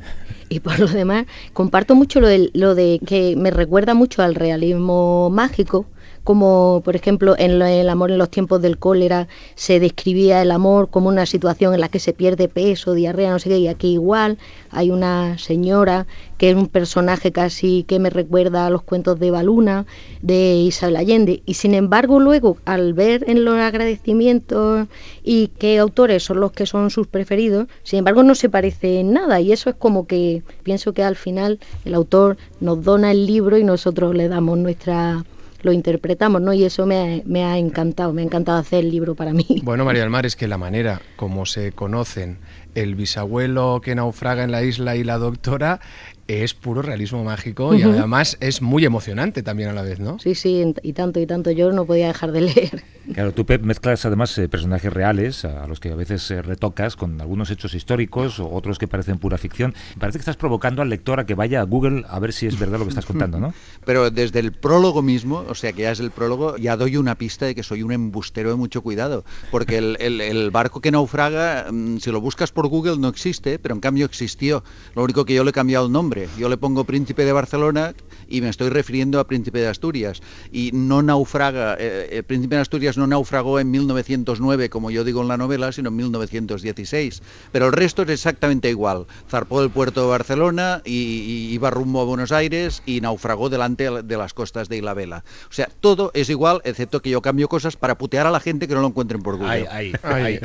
y 0.49 0.59
por 0.59 0.79
lo 0.79 0.87
demás, 0.87 1.25
comparto 1.53 1.95
mucho 1.95 2.19
lo 2.19 2.27
de, 2.27 2.49
lo 2.53 2.75
de 2.75 2.99
que 3.05 3.35
me 3.37 3.51
recuerda 3.51 3.93
mucho 3.93 4.21
al 4.21 4.35
realismo 4.35 5.29
mágico, 5.29 5.89
como 6.23 6.81
por 6.83 6.95
ejemplo 6.95 7.35
en 7.37 7.61
el 7.61 7.89
amor 7.89 8.11
en 8.11 8.17
los 8.17 8.29
tiempos 8.29 8.61
del 8.61 8.77
cólera 8.77 9.27
se 9.55 9.79
describía 9.79 10.41
el 10.41 10.51
amor 10.51 10.89
como 10.89 11.09
una 11.09 11.25
situación 11.25 11.73
en 11.73 11.81
la 11.81 11.89
que 11.89 11.99
se 11.99 12.13
pierde 12.13 12.47
peso, 12.47 12.93
diarrea, 12.93 13.31
no 13.31 13.39
sé 13.39 13.49
qué, 13.49 13.57
y 13.57 13.67
aquí 13.67 13.93
igual 13.93 14.37
hay 14.69 14.91
una 14.91 15.37
señora 15.37 16.07
que 16.37 16.49
es 16.51 16.55
un 16.55 16.67
personaje 16.67 17.31
casi 17.31 17.83
que 17.83 17.99
me 17.99 18.09
recuerda 18.09 18.65
a 18.65 18.69
los 18.69 18.81
cuentos 18.81 19.19
de 19.19 19.31
Baluna, 19.31 19.85
de 20.21 20.55
Isabel 20.55 20.95
Allende, 20.95 21.43
y 21.45 21.55
sin 21.55 21.73
embargo 21.73 22.19
luego 22.19 22.57
al 22.65 22.93
ver 22.93 23.25
en 23.27 23.45
los 23.45 23.55
agradecimientos 23.55 24.87
y 25.23 25.47
qué 25.59 25.77
autores 25.77 26.23
son 26.23 26.39
los 26.39 26.51
que 26.51 26.65
son 26.65 26.89
sus 26.89 27.07
preferidos, 27.07 27.67
sin 27.83 27.99
embargo 27.99 28.23
no 28.23 28.35
se 28.35 28.49
parece 28.49 28.99
en 28.99 29.13
nada, 29.13 29.39
y 29.39 29.51
eso 29.51 29.69
es 29.69 29.75
como 29.75 30.07
que 30.07 30.43
pienso 30.63 30.93
que 30.93 31.03
al 31.03 31.15
final 31.15 31.59
el 31.85 31.93
autor 31.93 32.37
nos 32.59 32.83
dona 32.83 33.11
el 33.11 33.25
libro 33.25 33.57
y 33.57 33.63
nosotros 33.63 34.15
le 34.15 34.27
damos 34.27 34.57
nuestra 34.57 35.23
lo 35.63 35.71
interpretamos, 35.71 36.41
¿no? 36.41 36.53
Y 36.53 36.63
eso 36.63 36.85
me 36.85 37.23
ha, 37.43 37.57
encantado, 37.57 38.13
me 38.13 38.21
ha 38.21 38.25
encantado 38.25 38.57
hacer 38.57 38.79
el 38.79 38.91
libro 38.91 39.15
para 39.15 39.33
mí. 39.33 39.45
Bueno, 39.63 39.85
María 39.85 40.01
del 40.01 40.09
Mar, 40.09 40.25
es 40.25 40.35
que 40.35 40.47
la 40.47 40.57
manera 40.57 41.01
como 41.15 41.45
se 41.45 41.71
conocen 41.71 42.39
el 42.75 42.95
bisabuelo 42.95 43.81
que 43.83 43.95
naufraga 43.95 44.43
en 44.43 44.51
la 44.51 44.63
isla 44.63 44.95
y 44.95 45.03
la 45.03 45.17
doctora 45.17 45.79
es 46.27 46.53
puro 46.53 46.81
realismo 46.81 47.23
mágico 47.23 47.75
y 47.75 47.83
además 47.83 48.37
es 48.39 48.61
muy 48.61 48.85
emocionante 48.85 49.43
también 49.43 49.69
a 49.69 49.73
la 49.73 49.81
vez, 49.81 49.99
¿no? 49.99 50.19
Sí, 50.19 50.35
sí, 50.35 50.63
y 50.81 50.93
tanto 50.93 51.19
y 51.19 51.25
tanto. 51.25 51.51
Yo 51.51 51.71
no 51.71 51.85
podía 51.85 52.07
dejar 52.07 52.31
de 52.31 52.41
leer. 52.41 52.83
Claro, 53.13 53.33
tú 53.33 53.45
mezclas 53.61 54.05
además 54.05 54.37
eh, 54.37 54.47
personajes 54.47 54.91
reales 54.91 55.45
a 55.45 55.67
los 55.67 55.79
que 55.79 55.91
a 55.91 55.95
veces 55.95 56.29
eh, 56.31 56.41
retocas 56.41 56.95
con 56.95 57.19
algunos 57.19 57.49
hechos 57.49 57.73
históricos 57.73 58.39
o 58.39 58.49
otros 58.49 58.77
que 58.77 58.87
parecen 58.87 59.17
pura 59.17 59.37
ficción. 59.37 59.73
Parece 59.99 60.19
que 60.19 60.21
estás 60.21 60.37
provocando 60.37 60.81
al 60.81 60.89
lector 60.89 61.19
a 61.19 61.25
que 61.25 61.35
vaya 61.35 61.61
a 61.61 61.63
Google 61.63 62.05
a 62.07 62.19
ver 62.19 62.33
si 62.33 62.47
es 62.47 62.59
verdad 62.59 62.79
lo 62.79 62.85
que 62.85 62.89
estás 62.89 63.05
contando, 63.05 63.39
¿no? 63.39 63.53
Pero 63.85 64.11
desde 64.11 64.39
el 64.39 64.51
prólogo 64.51 65.01
mismo, 65.01 65.43
o 65.47 65.55
sea 65.55 65.73
que 65.73 65.83
ya 65.83 65.91
es 65.91 65.99
el 65.99 66.11
prólogo, 66.11 66.57
ya 66.57 66.77
doy 66.77 66.97
una 66.97 67.15
pista 67.15 67.45
de 67.45 67.55
que 67.55 67.63
soy 67.63 67.83
un 67.83 67.91
embustero 67.91 68.49
de 68.49 68.55
mucho 68.55 68.81
cuidado. 68.81 69.25
Porque 69.49 69.77
el, 69.77 69.97
el 69.99 70.51
barco 70.51 70.81
que 70.81 70.91
naufraga, 70.91 71.67
mm, 71.71 71.97
si 71.97 72.11
lo 72.11 72.21
buscas 72.21 72.51
por 72.51 72.67
Google 72.67 72.97
no 72.97 73.07
existe, 73.07 73.59
pero 73.59 73.75
en 73.75 73.81
cambio 73.81 74.05
existió. 74.05 74.63
Lo 74.95 75.03
único 75.03 75.25
que 75.25 75.33
yo 75.33 75.43
le 75.43 75.49
he 75.49 75.53
cambiado 75.53 75.87
el 75.87 75.91
nombre 75.91 76.11
yo 76.37 76.49
le 76.49 76.57
pongo 76.57 76.83
Príncipe 76.83 77.25
de 77.25 77.31
Barcelona 77.31 77.93
y 78.27 78.41
me 78.41 78.49
estoy 78.49 78.69
refiriendo 78.69 79.19
a 79.19 79.27
Príncipe 79.27 79.59
de 79.59 79.67
Asturias. 79.67 80.21
Y 80.51 80.71
no 80.73 81.01
naufraga, 81.01 81.73
el 81.75 81.79
eh, 81.79 82.07
eh, 82.17 82.23
Príncipe 82.23 82.55
de 82.55 82.61
Asturias 82.61 82.90
Asturias 82.91 82.97
no 82.97 83.07
naufragó 83.07 83.59
en 83.59 83.71
1909, 83.71 84.69
como 84.69 84.91
yo 84.91 85.03
digo 85.03 85.21
en 85.21 85.27
la 85.27 85.37
novela, 85.37 85.71
sino 85.71 85.89
en 85.89 85.95
1916. 85.95 87.21
Pero 87.51 87.67
el 87.67 87.71
resto 87.71 88.03
es 88.03 88.09
exactamente 88.09 88.69
igual. 88.69 89.05
Zarpó 89.29 89.61
del 89.61 89.69
puerto 89.69 90.01
de 90.01 90.07
Barcelona 90.07 90.81
y, 90.83 91.51
iba 91.51 91.69
rumbo 91.69 92.01
a 92.01 92.05
Buenos 92.05 92.31
Aires 92.31 92.83
y 92.85 93.01
naufragó 93.01 93.49
delante 93.49 93.89
de 94.03 94.17
las 94.17 94.33
costas 94.33 94.67
de 94.69 94.77
Isla 94.77 94.93
O 94.93 95.53
sea, 95.53 95.69
todo 95.79 96.11
es 96.13 96.29
igual, 96.29 96.61
excepto 96.63 97.01
que 97.01 97.09
yo 97.09 97.21
cambio 97.21 97.47
cosas 97.47 97.75
para 97.77 97.97
putear 97.97 98.27
a 98.27 98.31
la 98.31 98.39
gente 98.39 98.67
que 98.67 98.73
no 98.73 98.81
lo 98.81 98.87
encuentren 98.87 99.21
por 99.21 99.37
Google. 99.37 99.67
Ahí, 99.69 99.93
ahí, 100.03 100.39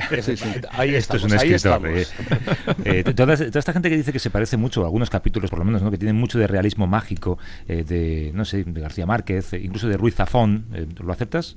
ahí, 0.71 0.95
Esto 0.95 1.17
es 1.17 1.25
un 1.25 1.35
escritor. 1.35 1.87
Eh. 1.89 2.07
Eh, 2.85 3.05
toda, 3.15 3.35
esta 3.35 3.73
gente 3.73 3.91
que 3.91 3.97
dice 3.97 4.13
que 4.13 4.19
se 4.19 4.31
parece 4.31 4.57
mucho, 4.57 4.85
algunos 4.85 5.11
capítulos 5.11 5.51
por 5.51 5.59
lo 5.59 5.65
menos, 5.65 5.83
¿no? 5.83 5.91
que 5.91 5.99
tienen 5.99 6.17
mucho 6.17 6.39
de 6.39 6.47
realismo 6.47 6.87
mágico, 6.87 7.39
eh, 7.69 7.85
de, 7.85 8.31
no 8.35 8.45
sé, 8.45 8.65
de 8.65 8.81
García 8.81 9.07
Márquez, 9.07 9.53
incluso 9.55 9.89
de 9.89 9.97
Ruiz 9.97 10.15
Zafón, 10.15 10.67
¿lo 11.01 11.13
aceptas? 11.13 11.57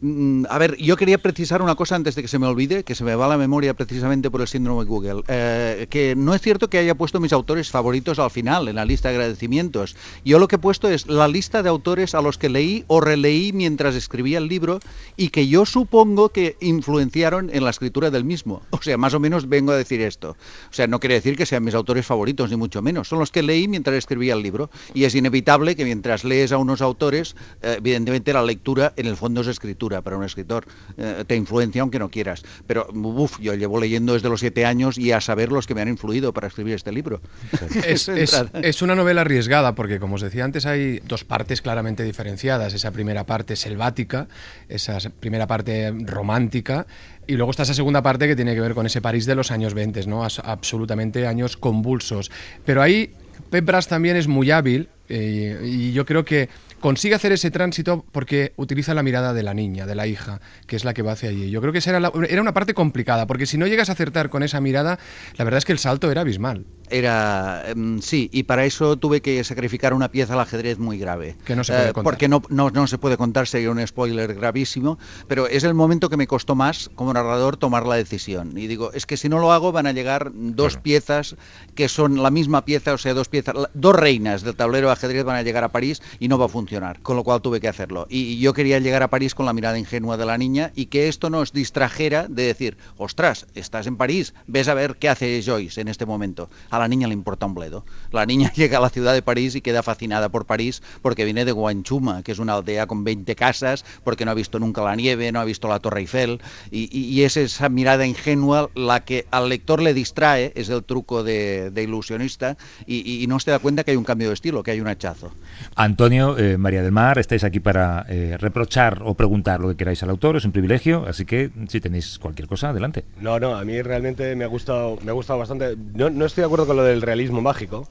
Mm, 0.00 0.44
a 0.50 0.58
ver, 0.58 0.76
yo 0.76 0.96
quería 0.96 1.16
precisar 1.16 1.62
una 1.62 1.74
cosa 1.74 1.96
antes 1.96 2.14
de 2.14 2.22
que 2.22 2.28
se 2.28 2.38
me 2.38 2.46
olvide, 2.46 2.84
que 2.84 2.94
se 2.94 3.02
me 3.02 3.14
va 3.14 3.28
la 3.28 3.38
memoria 3.38 3.72
precisamente 3.74 4.30
por 4.30 4.42
el 4.42 4.48
síndrome 4.48 4.80
de 4.80 4.86
Google. 4.86 5.22
Eh, 5.28 5.86
que 5.88 6.14
no 6.14 6.34
es 6.34 6.42
cierto 6.42 6.68
que 6.68 6.78
haya 6.78 6.94
puesto 6.94 7.18
mis 7.18 7.32
autores 7.32 7.70
favoritos 7.70 8.18
al 8.18 8.30
final, 8.30 8.68
en 8.68 8.76
la 8.76 8.84
lista 8.84 9.08
de 9.08 9.14
agradecimientos. 9.14 9.96
Yo 10.24 10.38
lo 10.38 10.48
que 10.48 10.56
he 10.56 10.58
puesto 10.58 10.88
es 10.88 11.06
la 11.06 11.28
lista 11.28 11.62
de 11.62 11.70
autores 11.70 12.14
a 12.14 12.20
los 12.20 12.36
que 12.36 12.50
leí 12.50 12.84
o 12.88 13.00
releí 13.00 13.52
mientras 13.52 13.94
escribía 13.94 14.38
el 14.38 14.48
libro 14.48 14.80
y 15.16 15.30
que 15.30 15.48
yo 15.48 15.64
supongo 15.64 16.28
que 16.28 16.56
influenciaron 16.60 17.48
en 17.52 17.64
la 17.64 17.70
escritura 17.70 18.10
del 18.10 18.24
mismo. 18.24 18.62
O 18.70 18.82
sea, 18.82 18.98
más 18.98 19.14
o 19.14 19.20
menos 19.20 19.48
vengo 19.48 19.72
a 19.72 19.76
decir 19.76 20.02
esto. 20.02 20.36
O 20.70 20.74
sea, 20.74 20.86
no 20.86 21.00
quiere 21.00 21.14
decir 21.14 21.36
que 21.36 21.46
sean 21.46 21.64
mis 21.64 21.74
autores 21.74 22.04
favoritos, 22.04 22.50
ni 22.50 22.56
mucho 22.56 22.82
menos. 22.82 23.08
Son 23.08 23.18
los 23.18 23.30
que 23.30 23.42
leí 23.42 23.66
mientras 23.66 23.96
escribía 23.96 24.34
el 24.34 24.42
libro. 24.42 24.70
Y 24.92 25.04
es 25.04 25.14
inevitable 25.14 25.74
que 25.74 25.84
mientras 25.84 26.24
lees 26.24 26.52
a 26.52 26.58
unos 26.58 26.82
autores, 26.82 27.34
eh, 27.62 27.76
evidentemente 27.78 28.32
la 28.32 28.42
lectura 28.42 28.92
en 28.96 29.06
el 29.06 29.16
fondo 29.16 29.40
es 29.40 29.46
escritura 29.46 29.85
para 30.02 30.16
un 30.16 30.24
escritor. 30.24 30.66
Eh, 30.96 31.24
te 31.26 31.36
influencia 31.36 31.82
aunque 31.82 31.98
no 31.98 32.10
quieras. 32.10 32.42
Pero, 32.66 32.88
uff, 32.92 33.38
yo 33.40 33.54
llevo 33.54 33.80
leyendo 33.80 34.14
desde 34.14 34.28
los 34.28 34.40
siete 34.40 34.66
años 34.66 34.98
y 34.98 35.12
a 35.12 35.20
saber 35.20 35.52
los 35.52 35.66
que 35.66 35.74
me 35.74 35.82
han 35.82 35.88
influido 35.88 36.32
para 36.32 36.48
escribir 36.48 36.74
este 36.74 36.92
libro. 36.92 37.20
Es, 37.86 38.08
es, 38.08 38.82
una 38.82 38.94
novela 38.94 39.20
arriesgada 39.20 39.74
porque, 39.74 40.00
como 40.00 40.16
os 40.16 40.20
decía 40.20 40.44
antes, 40.44 40.66
hay 40.66 40.98
dos 41.00 41.24
partes 41.24 41.62
claramente 41.62 42.02
diferenciadas. 42.02 42.74
Esa 42.74 42.90
primera 42.90 43.24
parte 43.24 43.54
selvática, 43.54 44.28
esa 44.68 44.98
primera 45.20 45.46
parte 45.46 45.92
romántica 46.04 46.86
y 47.26 47.34
luego 47.34 47.50
está 47.50 47.64
esa 47.64 47.74
segunda 47.74 48.02
parte 48.02 48.28
que 48.28 48.36
tiene 48.36 48.54
que 48.54 48.60
ver 48.60 48.74
con 48.74 48.86
ese 48.86 49.00
París 49.00 49.26
de 49.26 49.34
los 49.34 49.50
años 49.50 49.74
20, 49.74 50.06
¿no? 50.06 50.24
absolutamente 50.24 51.26
años 51.26 51.56
convulsos. 51.56 52.30
Pero 52.64 52.82
ahí 52.82 53.12
Pep 53.50 53.64
Brass 53.64 53.88
también 53.88 54.16
es 54.16 54.28
muy 54.28 54.50
hábil 54.50 54.88
eh, 55.08 55.60
y 55.64 55.92
yo 55.92 56.04
creo 56.06 56.24
que 56.24 56.48
consigue 56.80 57.14
hacer 57.14 57.32
ese 57.32 57.50
tránsito 57.50 58.04
porque 58.12 58.52
utiliza 58.56 58.94
la 58.94 59.02
mirada 59.02 59.32
de 59.32 59.42
la 59.42 59.54
niña, 59.54 59.86
de 59.86 59.94
la 59.94 60.06
hija, 60.06 60.40
que 60.66 60.76
es 60.76 60.84
la 60.84 60.94
que 60.94 61.02
va 61.02 61.12
hacia 61.12 61.30
allí. 61.30 61.50
Yo 61.50 61.60
creo 61.60 61.72
que 61.72 61.78
esa 61.78 61.96
era, 61.96 62.12
era 62.28 62.42
una 62.42 62.54
parte 62.54 62.74
complicada, 62.74 63.26
porque 63.26 63.46
si 63.46 63.58
no 63.58 63.66
llegas 63.66 63.88
a 63.88 63.92
acertar 63.92 64.30
con 64.30 64.42
esa 64.42 64.60
mirada, 64.60 64.98
la 65.36 65.44
verdad 65.44 65.58
es 65.58 65.64
que 65.64 65.72
el 65.72 65.78
salto 65.78 66.10
era 66.10 66.22
abismal. 66.22 66.66
Era, 66.90 67.64
em, 67.66 68.00
sí, 68.00 68.28
y 68.32 68.44
para 68.44 68.64
eso 68.64 68.96
tuve 68.96 69.20
que 69.20 69.42
sacrificar 69.44 69.92
una 69.92 70.10
pieza 70.10 70.34
al 70.34 70.40
ajedrez 70.40 70.78
muy 70.78 70.98
grave. 70.98 71.36
Que 71.44 71.56
no 71.56 71.64
se 71.64 71.72
puede 71.72 71.88
eh, 71.88 71.92
contar. 71.92 72.04
Porque 72.04 72.28
no, 72.28 72.42
no, 72.48 72.86
se 72.86 72.98
puede 72.98 73.16
contar, 73.16 73.48
sería 73.48 73.70
un 73.70 73.84
spoiler 73.84 74.34
gravísimo, 74.34 74.98
pero 75.26 75.48
es 75.48 75.64
el 75.64 75.74
momento 75.74 76.08
que 76.08 76.16
me 76.16 76.26
costó 76.26 76.54
más 76.54 76.90
como 76.94 77.12
narrador 77.12 77.56
tomar 77.56 77.86
la 77.86 77.96
decisión. 77.96 78.56
Y 78.56 78.66
digo, 78.66 78.92
es 78.92 79.06
que 79.06 79.16
si 79.16 79.28
no 79.28 79.38
lo 79.38 79.52
hago 79.52 79.72
van 79.72 79.86
a 79.86 79.92
llegar 79.92 80.30
dos 80.32 80.76
piezas 80.76 81.36
que 81.74 81.88
son 81.88 82.22
la 82.22 82.30
misma 82.30 82.64
pieza, 82.64 82.92
o 82.92 82.98
sea, 82.98 83.14
dos 83.14 83.28
piezas, 83.28 83.54
dos 83.74 83.96
reinas 83.96 84.42
del 84.42 84.54
tablero 84.54 84.86
de 84.86 84.92
ajedrez 84.92 85.24
van 85.24 85.36
a 85.36 85.42
llegar 85.42 85.64
a 85.64 85.70
París 85.70 86.02
y 86.20 86.28
no 86.28 86.38
va 86.38 86.46
a 86.46 86.48
funcionar, 86.48 87.00
con 87.00 87.16
lo 87.16 87.24
cual 87.24 87.42
tuve 87.42 87.60
que 87.60 87.68
hacerlo. 87.68 88.06
Y 88.08 88.38
yo 88.38 88.52
quería 88.52 88.78
llegar 88.78 89.02
a 89.02 89.10
París 89.10 89.34
con 89.34 89.46
la 89.46 89.52
mirada 89.52 89.78
ingenua 89.78 90.16
de 90.16 90.26
la 90.26 90.38
niña 90.38 90.72
y 90.74 90.86
que 90.86 91.08
esto 91.08 91.30
nos 91.30 91.52
distrajera 91.52 92.28
de 92.28 92.44
decir, 92.44 92.76
ostras, 92.96 93.46
estás 93.54 93.86
en 93.86 93.96
París, 93.96 94.34
ves 94.46 94.68
a 94.68 94.74
ver 94.74 94.96
qué 94.96 95.08
hace 95.08 95.42
Joyce 95.44 95.80
en 95.80 95.88
este 95.88 96.06
momento 96.06 96.48
a 96.76 96.80
la 96.80 96.88
niña 96.88 97.08
le 97.08 97.14
importa 97.14 97.46
un 97.46 97.54
bledo. 97.54 97.84
La 98.12 98.26
niña 98.26 98.52
llega 98.56 98.78
a 98.78 98.80
la 98.80 98.90
ciudad 98.90 99.14
de 99.14 99.22
París 99.22 99.54
y 99.54 99.60
queda 99.60 99.82
fascinada 99.82 100.28
por 100.28 100.46
París 100.46 100.82
porque 101.02 101.24
viene 101.24 101.44
de 101.44 101.52
Guanchuma, 101.52 102.22
que 102.22 102.32
es 102.32 102.38
una 102.38 102.54
aldea 102.54 102.86
con 102.86 103.04
20 103.04 103.34
casas, 103.34 103.84
porque 104.04 104.24
no 104.24 104.30
ha 104.30 104.34
visto 104.34 104.58
nunca 104.58 104.82
la 104.82 104.96
nieve, 104.96 105.30
no 105.32 105.40
ha 105.40 105.44
visto 105.44 105.68
la 105.68 105.78
Torre 105.80 106.00
Eiffel, 106.00 106.40
y, 106.70 107.22
es 107.22 107.36
esa 107.36 107.68
mirada 107.68 108.06
ingenua 108.06 108.70
la 108.74 109.04
que 109.04 109.26
al 109.30 109.48
lector 109.48 109.82
le 109.82 109.94
distrae, 109.94 110.52
es 110.54 110.68
el 110.68 110.84
truco 110.84 111.22
de, 111.22 111.72
ilusionista, 111.76 112.56
y, 112.86 113.24
no 113.28 113.40
se 113.40 113.50
da 113.50 113.58
cuenta 113.58 113.84
que 113.84 113.92
hay 113.92 113.96
un 113.96 114.04
cambio 114.04 114.28
de 114.28 114.34
estilo, 114.34 114.62
que 114.62 114.70
hay 114.70 114.80
un 114.80 114.88
hachazo. 114.88 115.32
Antonio, 115.74 116.38
eh, 116.38 116.58
María 116.58 116.82
del 116.82 116.92
Mar, 116.92 117.18
estáis 117.18 117.44
aquí 117.44 117.60
para 117.60 118.06
eh, 118.08 118.36
reprochar 118.38 119.02
o 119.04 119.14
preguntar 119.14 119.60
lo 119.60 119.68
que 119.68 119.76
queráis 119.76 120.02
al 120.02 120.10
autor, 120.10 120.36
es 120.36 120.44
un 120.44 120.52
privilegio, 120.52 121.06
así 121.08 121.24
que 121.24 121.50
si 121.68 121.80
tenéis 121.80 122.18
cualquier 122.18 122.48
cosa, 122.48 122.70
adelante. 122.70 123.04
No, 123.20 123.40
no, 123.40 123.56
a 123.56 123.64
mí 123.64 123.80
realmente 123.82 124.36
me 124.36 124.44
ha 124.44 124.48
gustado, 124.48 124.98
me 125.02 125.10
ha 125.10 125.14
gustado 125.14 125.38
bastante. 125.38 125.76
No, 125.94 126.10
no 126.10 126.24
estoy 126.24 126.42
de 126.42 126.46
acuerdo 126.46 126.65
con 126.66 126.76
lo 126.76 126.84
del 126.84 127.02
realismo 127.02 127.40
mágico. 127.40 127.88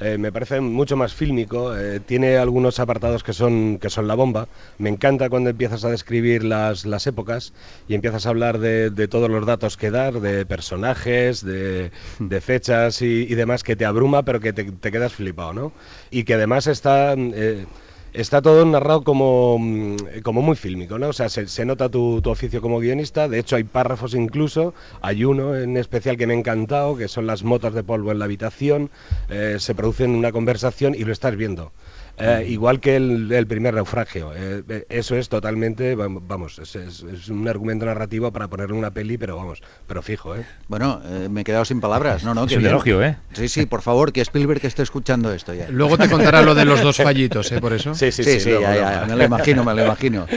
Eh, 0.00 0.18
me 0.18 0.32
parece 0.32 0.60
mucho 0.60 0.96
más 0.96 1.14
fílmico, 1.14 1.76
eh, 1.76 2.00
tiene 2.00 2.36
algunos 2.36 2.80
apartados 2.80 3.22
que 3.22 3.32
son, 3.32 3.78
que 3.78 3.88
son 3.88 4.08
la 4.08 4.14
bomba. 4.14 4.48
Me 4.78 4.88
encanta 4.88 5.28
cuando 5.28 5.50
empiezas 5.50 5.84
a 5.84 5.90
describir 5.90 6.42
las, 6.42 6.84
las 6.86 7.06
épocas 7.06 7.52
y 7.86 7.94
empiezas 7.94 8.26
a 8.26 8.30
hablar 8.30 8.58
de, 8.58 8.90
de, 8.90 9.06
todos 9.06 9.30
los 9.30 9.46
datos 9.46 9.76
que 9.76 9.92
dar, 9.92 10.20
de 10.20 10.44
personajes, 10.44 11.44
de, 11.44 11.92
de 12.18 12.40
fechas 12.40 13.00
y, 13.02 13.26
demás, 13.34 13.62
que 13.62 13.76
te 13.76 13.84
abruma, 13.84 14.24
pero 14.24 14.40
que 14.40 14.52
te, 14.52 14.64
te 14.64 14.90
quedas 14.90 15.12
flipado, 15.12 15.52
¿no? 15.52 15.72
Y 16.10 16.24
que 16.24 16.34
además 16.34 16.66
está... 16.66 17.14
Eh, 17.16 17.66
está 18.12 18.42
todo 18.42 18.64
narrado 18.64 19.02
como, 19.02 19.58
mm, 19.58 19.96
como 20.22 20.42
muy 20.42 20.56
fílmico, 20.56 20.98
¿no? 20.98 21.08
O 21.08 21.12
sea, 21.12 21.28
se, 21.28 21.64
nota 21.64 21.88
tu, 21.88 22.20
tu, 22.22 22.30
oficio 22.30 22.60
como 22.60 22.78
guionista, 22.80 23.28
de 23.28 23.38
hecho 23.38 23.56
hay 23.56 23.64
párrafos 23.64 24.14
incluso, 24.14 24.74
hay 25.00 25.24
uno 25.24 25.56
en 25.56 25.76
especial 25.76 26.16
que 26.16 26.26
me 26.26 26.34
ha 26.34 26.36
encantado, 26.36 26.96
que 26.96 27.08
son 27.08 27.26
las 27.26 27.42
motas 27.42 27.74
de 27.74 27.82
polvo 27.82 28.12
en 28.12 28.18
la 28.18 28.26
habitación, 28.26 28.90
eh, 29.28 29.56
se 29.58 29.74
produce 29.74 30.04
una 30.04 30.32
conversación 30.32 30.94
y 30.94 31.04
lo 31.04 31.12
estás 31.12 31.36
viendo. 31.36 31.72
Eh, 32.18 32.46
igual 32.48 32.78
que 32.80 32.96
el, 32.96 33.46
primer 33.46 33.74
naufragio. 33.74 34.32
Eh, 34.34 34.62
eh, 34.68 34.86
eso 34.88 35.16
es 35.16 35.28
totalmente, 35.28 35.94
vamos, 35.94 36.58
es, 36.58 37.30
un 37.30 37.48
argumento 37.48 37.86
narrativo 37.86 38.30
para 38.32 38.48
ponerle 38.48 38.76
una 38.76 38.90
peli, 38.90 39.18
pero 39.18 39.36
vamos, 39.36 39.62
pero 39.86 40.02
fijo, 40.02 40.36
¿eh? 40.36 40.44
Bueno, 40.68 41.00
me 41.30 41.40
he 41.40 41.44
quedado 41.44 41.64
sin 41.64 41.80
palabras, 41.80 42.22
no, 42.22 42.34
no, 42.34 42.44
es 42.44 42.52
un 42.52 42.66
elogio, 42.66 43.02
¿eh? 43.02 43.16
Sí, 43.32 43.48
sí, 43.48 43.66
por 43.66 43.82
favor, 43.82 44.12
que 44.12 44.20
Spielberg 44.20 44.64
esté 44.64 44.82
escuchando 44.82 45.32
esto 45.32 45.54
ya. 45.54 45.68
Luego 45.68 45.98
te 45.98 46.08
contará 46.08 46.42
lo 46.42 46.54
de 46.54 46.64
los 46.64 46.82
dos 46.82 46.96
fallitos, 47.02 47.50
¿eh? 47.52 47.60
Por 47.60 47.72
eso. 47.72 47.94
Sí, 47.94 48.12
sí, 48.12 48.22
sí, 48.24 48.50
me 48.50 49.16
lo 49.16 49.24
imagino, 49.24 49.64
me 49.64 49.74
lo 49.74 49.84
imagino. 49.84 50.26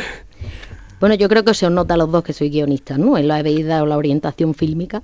Bueno, 0.99 1.15
yo 1.15 1.27
creo 1.27 1.43
que 1.43 1.53
se 1.53 1.65
os 1.65 1.71
nota 1.71 1.95
a 1.95 1.97
los 1.97 2.11
dos 2.11 2.23
que 2.23 2.33
soy 2.33 2.49
guionista, 2.49 2.97
¿no? 2.97 3.17
En 3.17 3.27
la 3.27 3.37
habéis 3.37 3.65
dado 3.65 3.85
la 3.85 3.97
orientación 3.97 4.53
fílmica. 4.53 5.01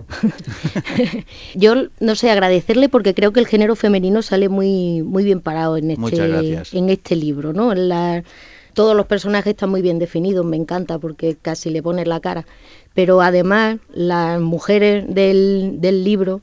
yo, 1.56 1.76
no 2.00 2.16
sé, 2.16 2.30
agradecerle 2.30 2.90
porque 2.90 3.14
creo 3.14 3.34
que 3.34 3.40
el 3.40 3.48
género 3.48 3.76
femenino 3.76 4.22
sale 4.22 4.50
muy, 4.50 5.02
muy 5.04 5.24
bien 5.24 5.42
parado 5.42 5.78
en 5.78 5.92
este, 5.92 6.62
en 6.72 6.90
este 6.90 7.16
libro, 7.16 7.54
¿no? 7.54 7.74
todos 8.74 8.96
los 8.96 9.06
personajes 9.06 9.52
están 9.52 9.70
muy 9.70 9.82
bien 9.82 10.00
definidos, 10.00 10.46
me 10.46 10.56
encanta 10.56 10.98
porque 10.98 11.36
casi 11.36 11.70
le 11.70 11.84
pone 11.84 12.06
la 12.06 12.22
cara. 12.22 12.46
Pero 12.94 13.22
además, 13.22 13.80
las 13.94 14.40
mujeres 14.40 15.06
del, 15.14 15.82
del 15.82 16.06
libro 16.06 16.42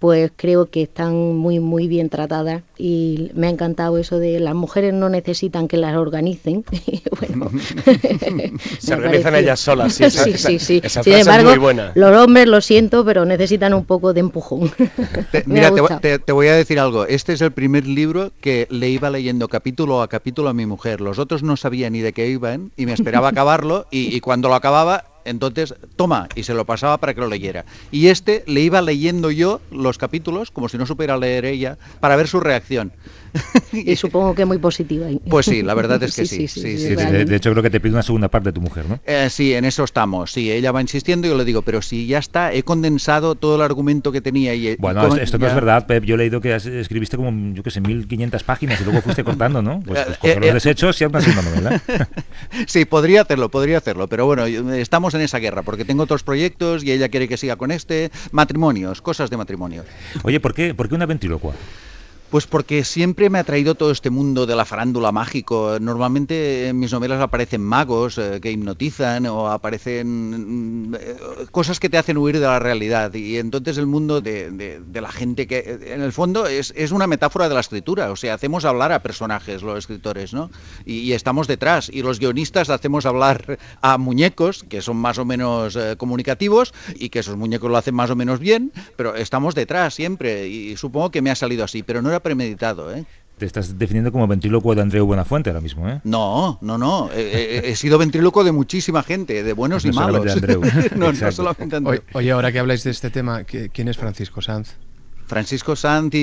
pues 0.00 0.32
creo 0.34 0.70
que 0.70 0.82
están 0.82 1.36
muy 1.36 1.60
muy 1.60 1.86
bien 1.86 2.08
tratadas 2.08 2.62
y 2.78 3.30
me 3.34 3.48
ha 3.48 3.50
encantado 3.50 3.98
eso 3.98 4.18
de 4.18 4.40
las 4.40 4.54
mujeres 4.54 4.94
no 4.94 5.10
necesitan 5.10 5.68
que 5.68 5.76
las 5.76 5.94
organicen. 5.96 6.64
Bueno, 7.20 7.50
se 8.78 8.94
organizan 8.94 9.34
ellas 9.34 9.60
solas 9.60 9.92
sí, 9.92 10.08
sí, 10.10 10.38
sí, 10.38 10.58
sí. 10.58 10.82
sin 10.88 11.12
embargo 11.12 11.52
los 11.94 12.16
hombres 12.16 12.46
lo 12.46 12.62
siento 12.62 13.04
pero 13.04 13.26
necesitan 13.26 13.74
un 13.74 13.84
poco 13.84 14.14
de 14.14 14.20
empujón. 14.20 14.72
Mira 15.44 15.70
te, 16.00 16.32
voy 16.32 16.46
a 16.46 16.54
decir 16.54 16.80
algo. 16.80 17.04
Este 17.04 17.34
es 17.34 17.42
el 17.42 17.52
primer 17.52 17.86
libro 17.86 18.32
que 18.40 18.66
le 18.70 18.88
iba 18.88 19.10
leyendo 19.10 19.48
capítulo 19.48 20.00
a 20.00 20.08
capítulo 20.08 20.48
a 20.48 20.54
mi 20.54 20.64
mujer. 20.64 21.02
Los 21.02 21.18
otros 21.18 21.42
no 21.42 21.58
sabía 21.58 21.90
ni 21.90 22.00
de 22.00 22.14
qué 22.14 22.28
iban 22.28 22.72
y 22.76 22.86
me 22.86 22.94
esperaba 22.94 23.28
acabarlo 23.28 23.86
y, 23.90 24.14
y 24.16 24.20
cuando 24.20 24.48
lo 24.48 24.54
acababa 24.54 25.09
entonces, 25.24 25.74
toma, 25.96 26.28
y 26.34 26.42
se 26.42 26.54
lo 26.54 26.64
pasaba 26.64 26.98
para 26.98 27.14
que 27.14 27.20
lo 27.20 27.28
leyera. 27.28 27.64
Y 27.90 28.08
este 28.08 28.44
le 28.46 28.60
iba 28.60 28.82
leyendo 28.82 29.30
yo 29.30 29.60
los 29.70 29.98
capítulos, 29.98 30.50
como 30.50 30.68
si 30.68 30.78
no 30.78 30.86
supiera 30.86 31.16
leer 31.16 31.44
ella, 31.44 31.78
para 32.00 32.16
ver 32.16 32.28
su 32.28 32.40
reacción. 32.40 32.92
y 33.72 33.96
supongo 33.96 34.34
que 34.34 34.44
muy 34.44 34.58
positiva. 34.58 35.06
Pues 35.28 35.46
sí, 35.46 35.62
la 35.62 35.74
verdad 35.74 36.02
es 36.02 36.16
que 36.16 36.26
sí. 36.26 36.46
de, 36.46 37.36
hecho, 37.36 37.50
creo 37.50 37.62
que 37.62 37.70
te 37.70 37.80
pide 37.80 37.92
una 37.92 38.02
segunda 38.02 38.28
parte 38.28 38.50
de 38.50 38.52
tu 38.52 38.60
mujer, 38.60 38.86
¿no? 38.88 39.00
Eh, 39.06 39.28
sí, 39.30 39.54
en 39.54 39.64
eso 39.64 39.84
estamos. 39.84 40.32
Sí, 40.32 40.50
ella 40.50 40.72
va 40.72 40.80
insistiendo 40.80 41.26
y 41.26 41.30
yo 41.30 41.36
le 41.36 41.44
digo, 41.44 41.62
pero 41.62 41.82
si 41.82 42.06
ya 42.06 42.18
está, 42.18 42.52
he 42.52 42.62
condensado 42.62 43.34
todo 43.34 43.56
el 43.56 43.62
argumento 43.62 44.12
que 44.12 44.20
tenía. 44.20 44.54
Y, 44.54 44.76
bueno, 44.76 45.16
esto 45.16 45.38
no 45.38 45.46
es 45.46 45.54
verdad, 45.54 45.86
Pep. 45.86 46.04
Yo 46.04 46.14
he 46.14 46.18
leído 46.18 46.40
que 46.40 46.54
escribiste 46.54 47.16
como, 47.16 47.54
yo 47.54 47.62
qué 47.62 47.70
sé, 47.70 47.80
1500 47.80 48.42
páginas 48.42 48.80
y 48.80 48.84
luego 48.84 49.00
fuiste 49.02 49.24
cortando, 49.24 49.62
¿no? 49.62 49.80
Pues, 49.90 50.06
pues 50.20 50.36
eh, 50.36 50.38
los 50.38 50.46
eh, 50.46 50.52
desechos 50.52 51.00
y 51.00 51.04
una 51.04 51.20
novela. 51.20 51.82
sí, 52.66 52.84
podría 52.84 53.22
hacerlo, 53.22 53.48
podría 53.48 53.78
hacerlo. 53.78 54.06
Pero 54.08 54.26
bueno, 54.26 54.44
estamos 54.46 55.09
en 55.14 55.22
esa 55.22 55.38
guerra 55.38 55.62
porque 55.62 55.84
tengo 55.84 56.02
otros 56.02 56.22
proyectos 56.22 56.84
y 56.84 56.92
ella 56.92 57.08
quiere 57.08 57.28
que 57.28 57.36
siga 57.36 57.56
con 57.56 57.70
este. 57.70 58.10
Matrimonios, 58.32 59.02
cosas 59.02 59.30
de 59.30 59.36
matrimonio. 59.36 59.84
Oye, 60.22 60.40
¿por 60.40 60.54
qué, 60.54 60.74
¿por 60.74 60.88
qué 60.88 60.94
una 60.94 61.06
ventrílocua? 61.06 61.54
Pues 62.30 62.46
porque 62.46 62.84
siempre 62.84 63.28
me 63.28 63.40
ha 63.40 63.44
traído 63.44 63.74
todo 63.74 63.90
este 63.90 64.08
mundo 64.08 64.46
de 64.46 64.54
la 64.54 64.64
farándula 64.64 65.10
mágico. 65.10 65.78
Normalmente 65.80 66.68
en 66.68 66.78
mis 66.78 66.92
novelas 66.92 67.20
aparecen 67.20 67.60
magos 67.60 68.18
eh, 68.18 68.38
que 68.40 68.52
hipnotizan 68.52 69.26
o 69.26 69.48
aparecen 69.48 70.90
mm, 70.90 70.94
eh, 70.94 71.16
cosas 71.50 71.80
que 71.80 71.88
te 71.88 71.98
hacen 71.98 72.16
huir 72.16 72.38
de 72.38 72.46
la 72.46 72.60
realidad. 72.60 73.12
Y 73.14 73.38
entonces 73.38 73.78
el 73.78 73.86
mundo 73.86 74.20
de, 74.20 74.80
la 74.92 75.10
gente 75.10 75.48
que, 75.48 75.80
en 75.86 76.02
el 76.02 76.12
fondo, 76.12 76.46
es, 76.46 76.72
una 76.92 77.08
metáfora 77.08 77.48
de 77.48 77.54
la 77.54 77.60
escritura. 77.60 78.12
O 78.12 78.16
sea, 78.16 78.34
hacemos 78.34 78.64
hablar 78.64 78.92
a 78.92 79.02
personajes 79.02 79.62
los 79.62 79.78
escritores, 79.78 80.32
¿no? 80.32 80.50
Y, 80.84 80.98
y 80.98 81.14
estamos 81.14 81.48
detrás. 81.48 81.90
Y 81.92 82.02
los 82.02 82.20
guionistas 82.20 82.70
hacemos 82.70 83.06
hablar 83.06 83.58
a 83.82 83.98
muñecos 83.98 84.64
que 84.68 84.82
son 84.82 84.98
más 84.98 85.18
o 85.18 85.24
menos 85.24 85.74
eh, 85.74 85.96
comunicativos 85.96 86.72
y 86.94 87.08
que 87.08 87.18
esos 87.20 87.36
muñecos 87.36 87.70
lo 87.70 87.76
hacen 87.76 87.94
más 87.94 88.10
o 88.10 88.16
menos 88.16 88.38
bien, 88.38 88.72
pero 88.96 89.16
estamos 89.16 89.54
detrás 89.56 89.94
siempre. 89.94 90.48
Y 90.48 90.76
supongo 90.76 91.10
que 91.10 91.22
me 91.22 91.30
ha 91.30 91.34
salido 91.34 91.64
así, 91.64 91.82
pero 91.82 92.02
no 92.02 92.08
era 92.08 92.19
premeditado, 92.20 92.94
¿eh? 92.94 93.04
Te 93.38 93.46
estás 93.46 93.78
definiendo 93.78 94.12
como 94.12 94.26
ventrílocuo 94.28 94.74
de 94.74 94.82
Andreu 94.82 95.06
Buenafuente 95.06 95.48
ahora 95.48 95.62
mismo, 95.62 95.88
¿eh? 95.88 96.00
No, 96.04 96.58
no, 96.60 96.76
no. 96.76 97.10
He, 97.10 97.20
he- 97.66 97.70
he 97.70 97.76
sido 97.76 97.96
ventríloco 97.96 98.44
de 98.44 98.52
muchísima 98.52 99.02
gente, 99.02 99.42
de 99.42 99.52
buenos 99.54 99.84
No 99.86 99.90
y 99.90 99.94
malos. 99.94 100.16
solamente 100.30 100.46
de 100.46 100.52
Andreu. 100.54 100.98
no, 100.98 101.12
no 101.12 101.32
solamente 101.32 101.76
Andreu. 101.76 101.92
Oye, 102.00 102.02
oye, 102.12 102.30
ahora 102.32 102.52
que 102.52 102.58
habláis 102.58 102.84
de 102.84 102.90
este 102.90 103.08
tema, 103.08 103.40
¿qui- 103.46 103.70
¿quién 103.72 103.88
es 103.88 103.96
Francisco 103.96 104.42
Sanz? 104.42 104.74
Francisco 105.30 105.74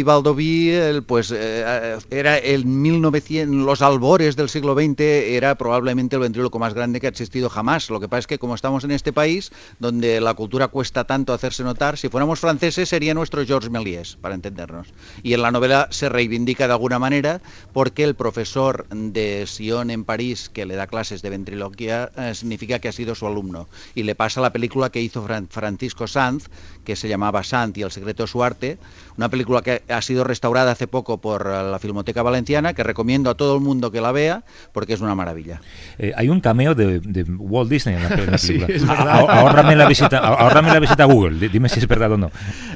Baldoví, 0.03 0.69
el, 0.69 1.01
pues 1.01 1.31
eh, 1.33 1.97
era 2.09 2.37
el 2.37 2.65
1900, 2.65 3.65
los 3.65 3.81
albores 3.81 4.35
del 4.35 4.49
siglo 4.49 4.75
XX, 4.75 5.33
era 5.37 5.55
probablemente 5.55 6.17
el 6.17 6.23
ventríloco 6.23 6.59
más 6.59 6.73
grande 6.73 6.99
que 6.99 7.07
ha 7.07 7.09
existido 7.09 7.49
jamás. 7.49 7.89
Lo 7.89 8.01
que 8.01 8.09
pasa 8.09 8.19
es 8.19 8.27
que 8.27 8.37
como 8.37 8.53
estamos 8.53 8.83
en 8.83 8.91
este 8.91 9.13
país, 9.13 9.49
donde 9.79 10.19
la 10.19 10.33
cultura 10.33 10.67
cuesta 10.67 11.05
tanto 11.05 11.31
hacerse 11.31 11.63
notar, 11.63 11.97
si 11.97 12.09
fuéramos 12.09 12.41
franceses 12.41 12.89
sería 12.89 13.13
nuestro 13.13 13.45
Georges 13.45 13.69
Méliès, 13.71 14.17
para 14.19 14.35
entendernos. 14.35 14.89
Y 15.23 15.33
en 15.33 15.41
la 15.41 15.51
novela 15.51 15.87
se 15.89 16.09
reivindica 16.09 16.67
de 16.67 16.73
alguna 16.73 16.99
manera 16.99 17.41
porque 17.71 18.03
el 18.03 18.15
profesor 18.15 18.87
de 18.89 19.45
Sion 19.47 19.89
en 19.89 20.03
París, 20.03 20.49
que 20.49 20.65
le 20.65 20.75
da 20.75 20.85
clases 20.87 21.21
de 21.21 21.29
ventriloquia, 21.29 22.11
eh, 22.17 22.35
significa 22.35 22.79
que 22.79 22.89
ha 22.89 22.91
sido 22.91 23.15
su 23.15 23.25
alumno. 23.25 23.69
Y 23.95 24.03
le 24.03 24.15
pasa 24.15 24.41
la 24.41 24.51
película 24.51 24.89
que 24.89 25.01
hizo 25.01 25.23
Fran- 25.25 25.47
Francisco 25.49 26.07
Sanz, 26.07 26.47
que 26.87 26.95
se 26.95 27.09
llamaba 27.09 27.43
Sanz 27.43 27.77
y 27.77 27.81
el 27.81 27.91
secreto 27.91 28.23
de 28.23 28.27
su 28.27 28.41
arte, 28.41 28.77
una 29.17 29.29
película 29.29 29.61
que 29.61 29.81
ha 29.89 30.01
sido 30.01 30.23
restaurada 30.23 30.71
hace 30.71 30.87
poco 30.87 31.17
por 31.19 31.47
eh, 31.47 31.69
la 31.71 31.79
Filmoteca 31.79 32.21
Valenciana, 32.21 32.73
que 32.73 32.83
recomiendo 32.83 33.29
a 33.29 33.35
todo 33.35 33.55
el 33.55 33.61
mundo 33.61 33.91
que 33.91 33.99
la 34.01 34.11
vea, 34.11 34.43
porque 34.73 34.93
es 34.93 35.01
una 35.01 35.15
maravilla. 35.15 35.59
Eh, 35.97 36.13
hay 36.15 36.29
un 36.29 36.39
cameo 36.39 36.75
de, 36.75 36.99
de 36.99 37.23
Walt 37.23 37.69
Disney 37.69 37.95
en 37.95 38.03
la, 38.03 38.09
en 38.15 38.31
la 38.31 38.37
Sí, 38.37 38.53
película. 38.59 38.75
es 38.75 38.83
A- 38.83 38.87
verdad. 38.93 39.07
a- 39.29 39.39
ahórrame 39.39 39.75
la 39.75 39.87
visita, 39.87 40.19
a- 40.19 40.27
ahórrame 40.35 40.71
la 40.71 40.79
visita 40.79 41.03
a 41.03 41.07
Google. 41.07 41.39
Di- 41.39 41.47
Dime 41.49 41.67
si 41.69 41.79
es 41.79 41.87
verdad 41.87 42.11
o 42.11 42.17
no. 42.17 42.31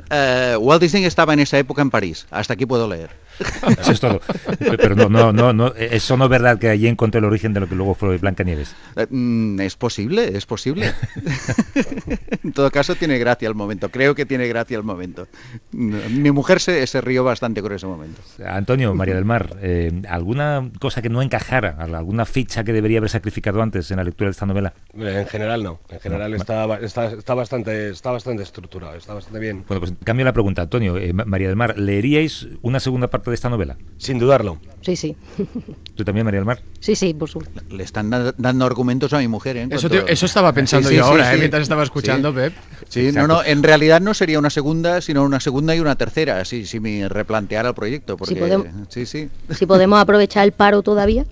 Eh, 0.09 0.55
Walt 0.59 0.81
Disney 0.81 1.05
estaba 1.05 1.33
en 1.33 1.39
esa 1.41 1.57
época 1.59 1.81
en 1.81 1.89
París, 1.91 2.25
hasta 2.31 2.53
aquí 2.53 2.65
puedo 2.65 2.87
leer. 2.89 3.09
Eso 3.79 3.91
es 3.93 3.99
todo. 3.99 4.21
Pero 4.59 4.95
no, 4.95 5.09
no, 5.09 5.31
no, 5.33 5.51
no, 5.53 5.73
eso 5.75 6.15
no 6.15 6.25
es 6.25 6.29
verdad 6.29 6.59
que 6.59 6.69
allí 6.69 6.87
encontré 6.87 7.17
el 7.19 7.25
origen 7.25 7.53
de 7.53 7.59
lo 7.61 7.67
que 7.67 7.73
luego 7.73 7.95
fue 7.95 8.17
Blancanieves. 8.19 8.75
Eh, 8.95 9.07
mm, 9.09 9.59
es 9.61 9.75
posible, 9.77 10.37
es 10.37 10.45
posible. 10.45 10.93
en 12.43 12.51
todo 12.53 12.69
caso, 12.71 12.95
tiene 12.95 13.17
gracia 13.17 13.47
el 13.47 13.55
momento. 13.55 13.89
Creo 13.89 14.15
que 14.15 14.25
tiene 14.25 14.47
gracia 14.47 14.77
el 14.77 14.83
momento. 14.83 15.27
Mm, 15.71 16.21
Mi 16.31 16.35
mujer 16.35 16.61
se, 16.61 16.87
se 16.87 17.01
rió 17.01 17.25
bastante 17.25 17.61
con 17.61 17.73
ese 17.73 17.85
momento. 17.85 18.21
Antonio, 18.47 18.93
María 18.95 19.15
del 19.15 19.25
Mar, 19.25 19.57
eh, 19.61 20.01
¿alguna 20.07 20.69
cosa 20.79 21.01
que 21.01 21.09
no 21.09 21.21
encajara, 21.21 21.75
alguna 21.79 22.25
ficha 22.25 22.63
que 22.63 22.71
debería 22.71 22.99
haber 22.99 23.09
sacrificado 23.09 23.61
antes 23.61 23.91
en 23.91 23.97
la 23.97 24.03
lectura 24.05 24.27
de 24.27 24.31
esta 24.31 24.45
novela? 24.45 24.73
Eh, 24.97 25.19
En 25.21 25.27
general 25.27 25.61
no. 25.61 25.79
En 25.89 25.99
general 25.99 26.31
No, 26.31 26.37
está, 26.37 26.77
está, 26.79 27.05
está 27.11 27.33
bastante 27.33 27.89
está 27.89 28.11
bastante 28.11 28.43
estructurado, 28.43 28.95
está 28.95 29.13
bastante 29.13 29.39
bien. 29.39 29.65
Bueno, 29.67 29.81
pues 29.81 29.93
cambio 30.05 30.23
la 30.25 30.31
pregunta, 30.33 30.61
Antonio. 30.61 30.97
Eh, 30.97 31.11
Ma- 31.11 31.25
María 31.25 31.47
del 31.49 31.57
Mar, 31.57 31.77
¿leeríais 31.77 32.47
una 32.61 32.79
segunda 32.79 33.09
parte 33.09 33.29
de 33.29 33.35
esta 33.35 33.49
novela? 33.49 33.75
Sin 33.97 34.17
dudarlo. 34.17 34.57
Sí, 34.81 34.95
sí. 34.95 35.17
¿Tú 35.95 36.05
también, 36.05 36.23
María 36.25 36.39
del 36.39 36.45
Mar? 36.45 36.61
Sí, 36.79 36.95
sí, 36.95 37.13
por 37.13 37.29
supuesto. 37.29 37.61
Le 37.69 37.83
están 37.83 38.09
da- 38.09 38.33
dando 38.37 38.65
argumentos 38.65 39.11
a 39.13 39.19
mi 39.19 39.27
mujer. 39.27 39.57
¿eh? 39.57 39.67
Eso, 39.69 39.89
te- 39.89 40.11
eso 40.11 40.25
estaba 40.25 40.53
pensando 40.53 40.87
Sí, 40.87 40.93
sí, 40.95 40.97
yo 40.99 41.03
sí, 41.05 41.09
ahora, 41.11 41.29
¿eh? 41.31 41.33
sí. 41.33 41.39
mientras 41.39 41.63
estaba 41.63 41.83
escuchando, 41.83 42.29
Sí. 42.31 42.35
Pep. 42.37 42.53
Sí, 42.87 43.01
no, 43.01 43.07
Exacto. 43.09 43.27
no, 43.27 43.43
en 43.43 43.63
realidad 43.63 43.99
no 44.01 44.13
sería 44.13 44.39
una 44.39 44.49
segunda, 44.49 45.01
sino 45.01 45.23
una 45.23 45.39
segunda 45.39 45.75
y 45.75 45.79
una 45.79 45.95
tercera, 45.95 46.20
si, 46.45 46.65
si 46.65 46.79
me 46.79 47.07
replanteara 47.09 47.69
el 47.69 47.75
proyecto. 47.75 48.17
Porque, 48.17 48.35
podemos- 48.35 48.67
sí, 48.89 49.05
sí. 49.05 49.29
Si 49.51 49.65
podemos 49.65 49.99
aprovechar 49.99 50.45
el 50.45 50.51
paro 50.51 50.81
todavía. 50.81 51.25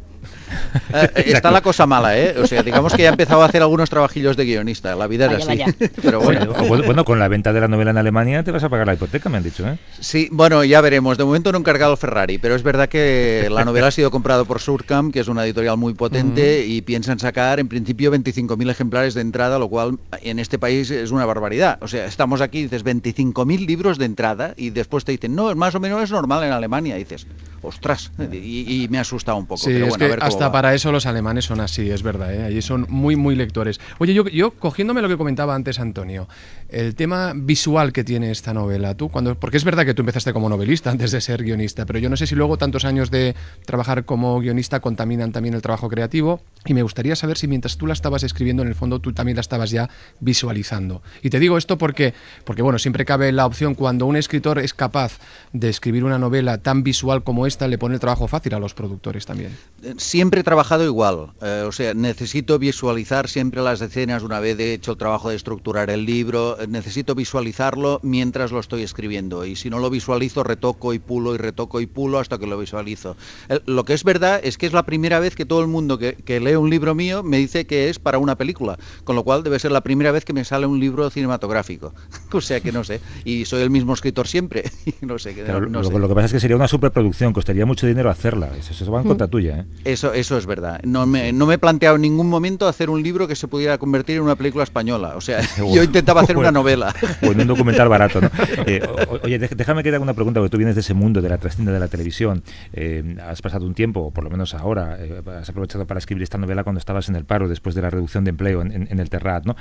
Eh, 0.92 1.08
eh, 1.16 1.24
está 1.28 1.52
la 1.52 1.62
cosa 1.62 1.86
mala, 1.86 2.18
¿eh? 2.18 2.36
O 2.42 2.48
sea, 2.48 2.64
digamos 2.64 2.94
que 2.94 3.04
ya 3.04 3.10
he 3.10 3.12
empezado 3.12 3.44
a 3.44 3.46
hacer 3.46 3.62
algunos 3.62 3.92
trabajillos 3.92 4.36
de 4.36 4.46
guionista. 4.46 4.96
La 4.96 5.06
vida 5.06 5.26
es 5.28 5.46
Vaya, 5.46 5.66
así. 5.66 5.76
vaya. 5.80 5.92
Pero 6.02 6.20
bueno. 6.20 6.54
Bueno, 6.68 6.84
bueno, 6.86 7.06
con 7.06 7.20
la 7.20 7.28
venta 7.28 7.54
de 7.54 7.62
la 7.62 7.68
novela 7.68 7.92
en 7.92 7.98
Alemania 7.98 8.44
te 8.44 8.52
vas 8.52 8.64
a 8.64 8.70
pagar 8.70 8.88
la 8.88 8.96
hipoteca, 8.96 9.30
me 9.30 9.38
han 9.38 9.44
dicho, 9.44 9.68
¿eh? 9.68 9.78
Sí, 10.00 10.30
bueno, 10.32 10.64
ya 10.64 10.82
veremos. 10.82 11.18
De 11.20 11.24
momento 11.26 11.52
no 11.52 11.60
he 11.60 11.62
encargado 11.62 11.92
el 11.92 11.98
Ferrari, 12.00 12.40
pero 12.40 12.56
es 12.56 12.64
verdad 12.64 12.90
que 12.90 13.48
la 13.52 13.66
novela 13.66 13.88
ha 13.88 13.92
sido 13.92 14.10
comprado 14.10 14.46
por 14.46 14.60
Surkamp, 14.60 15.14
que 15.14 15.20
es 15.20 15.28
una 15.28 15.46
editorial 15.46 15.78
muy 15.78 15.94
potente, 15.94 16.66
y 16.66 16.82
piensan 16.82 17.20
sacar 17.20 17.60
en 17.60 17.68
principio 17.68 18.12
25.000 18.12 18.72
ejemplares 18.72 19.14
de 19.14 19.22
entrada, 19.22 19.60
lo 19.60 19.70
cual 19.70 20.00
en 20.24 20.40
este 20.40 20.58
país 20.58 20.90
es 20.90 21.12
una 21.12 21.26
barbaridad. 21.26 21.78
O 21.82 21.88
sea, 21.88 22.06
estamos 22.06 22.42
aquí, 22.42 22.64
dices 22.64 22.84
25.000 22.84 23.66
libros 23.68 23.98
de 24.00 24.06
entrada, 24.06 24.54
y 24.58 24.72
después 24.72 25.06
te 25.06 25.12
dicen, 25.12 25.36
no, 25.36 25.52
es 25.52 25.56
más 25.56 25.76
o 25.76 25.80
menos 25.80 26.02
es 26.02 26.12
normal 26.12 26.44
en 26.44 26.52
Alemania. 26.52 26.96
Y 26.96 27.00
dices, 27.04 27.28
ostras, 27.62 28.12
y, 28.32 28.84
y 28.84 28.88
me 28.90 28.98
ha 28.98 29.02
asustado 29.02 29.38
un 29.38 29.46
poco. 29.46 29.60
Sí, 29.62 29.72
pero 29.74 29.86
es 29.86 29.90
bueno, 29.90 30.06
a 30.06 30.08
ver 30.08 30.20
cómo 30.20 30.28
hasta 30.40 30.48
va. 30.48 30.52
para 30.54 30.74
eso 30.74 30.92
los 30.92 31.06
alemanes 31.06 31.46
son 31.46 31.60
así, 31.60 31.90
es 31.90 32.02
verdad, 32.02 32.34
¿eh? 32.34 32.44
allí 32.44 32.62
son 32.62 32.86
muy, 32.90 33.16
muy 33.16 33.36
lectores. 33.36 33.80
Oye, 33.98 34.14
yo, 34.14 34.26
yo 34.28 34.52
cogiéndome 34.52 35.02
lo 35.02 35.10
que 35.10 35.18
comentaba 35.18 35.54
antes 35.54 35.80
Antonio, 35.80 36.28
el 36.70 36.96
tema 36.96 37.34
visual 37.36 37.92
que 37.92 38.04
tiene 38.04 38.32
esta 38.32 38.54
novela, 38.54 38.96
tú 38.96 39.10
cuando, 39.10 39.38
porque 39.38 39.58
es 39.58 39.66
verdad 39.66 39.86
que 39.86 39.94
tú 39.94 40.02
empezaste 40.02 40.32
como 40.32 40.48
novelista 40.48 40.92
antes 40.92 41.12
de 41.12 41.20
ser 41.20 41.44
guionista, 41.44 41.86
pero 41.86 42.00
yo 42.00 42.10
no 42.10 42.16
sé 42.16 42.26
si 42.26 42.36
luego 42.36 42.58
tantos 42.58 42.86
años 42.86 43.12
de 43.12 43.36
trabajar 43.66 44.06
como 44.06 44.40
guionista 44.40 44.80
contaminan 44.80 45.32
también 45.32 45.56
el 45.56 45.62
trabajo 45.62 45.90
creativo 45.90 46.42
y 46.66 46.74
me 46.74 46.84
gustaría 46.84 47.16
saber 47.16 47.38
si 47.38 47.48
mientras 47.48 47.78
tú 47.78 47.86
la 47.86 47.94
estabas 47.94 48.24
escribiendo 48.24 48.64
en 48.64 48.70
el 48.70 48.76
fondo 48.76 49.00
tú 49.00 49.12
también 49.12 49.36
la 49.36 49.42
estabas 49.42 49.72
ya 49.72 49.90
visualizando. 50.20 51.02
Y 51.22 51.30
te 51.30 51.40
digo 51.40 51.58
esto 51.58 51.78
porque, 51.78 52.14
porque 52.46 52.62
bueno, 52.62 52.80
siempre 52.80 53.04
cabe 53.04 53.32
la 53.32 53.46
opción 53.46 53.76
cuando 53.76 54.06
un 54.06 54.16
escritor 54.16 54.60
es 54.60 54.74
capaz 54.74 55.20
de 55.52 55.70
escribir 55.70 56.04
una 56.04 56.18
novela 56.18 56.60
tan 56.60 56.84
visual 56.84 57.24
como 57.24 57.46
esta, 57.46 57.68
le 57.68 57.78
pone 57.78 57.96
el 57.96 58.00
trabajo 58.00 58.28
fácil 58.28 58.54
a 58.54 58.60
los 58.60 58.74
productores 58.74 59.26
también. 59.26 59.58
Siempre 59.98 60.29
he 60.38 60.44
trabajado 60.44 60.86
igual, 60.86 61.32
eh, 61.42 61.64
o 61.68 61.72
sea, 61.72 61.94
necesito 61.94 62.60
visualizar 62.60 63.28
siempre 63.28 63.62
las 63.62 63.82
escenas 63.82 64.24
una 64.24 64.40
vez 64.40 64.60
he 64.60 64.74
hecho 64.74 64.92
el 64.92 64.98
trabajo 64.98 65.30
de 65.30 65.36
estructurar 65.36 65.90
el 65.90 66.06
libro, 66.06 66.60
eh, 66.60 66.68
necesito 66.68 67.16
visualizarlo 67.16 68.00
mientras 68.04 68.52
lo 68.52 68.60
estoy 68.60 68.84
escribiendo 68.84 69.46
y 69.46 69.56
si 69.56 69.70
no 69.70 69.80
lo 69.80 69.90
visualizo 69.90 70.44
retoco 70.44 70.94
y 70.94 71.00
pulo 71.00 71.36
y 71.36 71.38
retoco 71.38 71.82
y 71.82 71.88
pulo 71.88 72.20
hasta 72.20 72.38
que 72.38 72.48
lo 72.48 72.58
visualizo. 72.58 73.18
Lo 73.66 73.86
que 73.86 73.94
es 73.94 74.04
verdad 74.04 74.40
es 74.44 74.58
que 74.58 74.66
es 74.66 74.74
la 74.74 74.84
primera 74.84 75.20
vez 75.20 75.36
que 75.36 75.46
todo 75.46 75.62
el 75.62 75.68
mundo 75.68 75.98
que, 75.98 76.14
que 76.14 76.40
lee 76.40 76.56
un 76.56 76.70
libro 76.70 76.96
mío 76.96 77.24
me 77.24 77.38
dice 77.38 77.66
que 77.66 77.90
es 77.90 78.00
para 78.00 78.18
una 78.18 78.36
película, 78.36 78.78
con 79.04 79.16
lo 79.16 79.24
cual 79.24 79.44
debe 79.44 79.60
ser 79.60 79.72
la 79.72 79.82
primera 79.82 80.12
vez 80.12 80.26
que 80.26 80.34
me 80.34 80.46
sale 80.46 80.66
un 80.66 80.80
libro 80.80 81.10
cinematográfico. 81.10 81.94
o 82.32 82.42
sea 82.42 82.60
que 82.60 82.72
no 82.72 82.84
sé, 82.84 83.02
y 83.26 83.46
soy 83.46 83.62
el 83.62 83.70
mismo 83.70 83.94
escritor 83.94 84.28
siempre, 84.28 84.64
no 85.02 85.18
sé, 85.20 85.36
que 85.36 85.44
Claro, 85.44 85.68
no 85.68 85.82
lo, 85.82 85.90
sé. 85.90 86.00
lo 86.00 86.08
que 86.08 86.16
pasa 86.16 86.26
es 86.28 86.34
que 86.34 86.40
sería 86.40 86.56
una 86.56 86.68
superproducción, 86.68 87.34
costaría 87.34 87.66
mucho 87.66 87.88
dinero 87.88 88.10
hacerla. 88.10 88.50
Eso, 88.58 88.74
eso 88.74 88.92
va 88.92 89.02
en 89.02 89.08
contra 89.08 89.28
tuya, 89.28 89.60
¿eh? 89.60 89.66
Eso, 89.86 90.14
eso 90.20 90.38
es 90.38 90.46
verdad. 90.46 90.80
No 90.84 91.06
me, 91.06 91.32
no 91.34 91.46
me 91.46 91.56
he 91.56 91.58
planteado 91.58 91.96
en 91.96 92.02
ningún 92.02 92.30
momento 92.30 92.68
hacer 92.68 92.90
un 92.90 93.02
libro 93.02 93.28
que 93.28 93.36
se 93.36 93.48
pudiera 93.48 93.78
convertir 93.78 94.18
en 94.18 94.24
una 94.24 94.36
película 94.36 94.64
española. 94.64 95.14
O 95.16 95.22
sea, 95.22 95.40
yo 95.58 95.84
intentaba 95.84 96.22
hacer 96.22 96.38
una 96.38 96.52
novela. 96.52 96.94
O 97.22 97.32
en 97.32 97.42
un 97.42 97.48
documental 97.48 97.90
barato, 97.90 98.22
¿no? 98.22 98.30
Eh, 98.66 98.82
o- 99.10 99.20
oye, 99.26 99.40
déjame 99.40 99.84
que 99.84 99.90
te 99.90 99.96
haga 99.96 100.04
una 100.04 100.14
pregunta, 100.14 100.40
porque 100.40 100.52
tú 100.52 100.58
vienes 100.58 100.76
de 100.76 100.82
ese 100.82 100.94
mundo 100.94 101.22
de 101.22 101.30
la 101.30 101.38
trascienda 101.38 101.72
de 101.72 101.80
la 101.80 101.88
televisión. 101.88 102.44
Eh, 102.74 103.18
has 103.28 103.42
pasado 103.42 103.66
un 103.66 103.74
tiempo, 103.74 104.02
o 104.02 104.12
por 104.12 104.24
lo 104.24 104.30
menos 104.30 104.54
ahora, 104.54 104.98
eh, 105.00 105.22
has 105.40 105.50
aprovechado 105.50 105.86
para 105.88 105.98
escribir 106.00 106.24
esta 106.24 106.38
novela 106.38 106.64
cuando 106.64 106.80
estabas 106.80 107.10
en 107.10 107.16
el 107.16 107.26
paro, 107.26 107.48
después 107.50 107.76
de 107.76 107.82
la 107.82 107.90
reducción 107.90 108.24
de 108.24 108.30
empleo 108.32 108.62
en, 108.62 108.72
en- 108.72 108.88
en 108.92 109.00
el 109.00 109.10
Terrat, 109.10 109.46
¿no? 109.46 109.56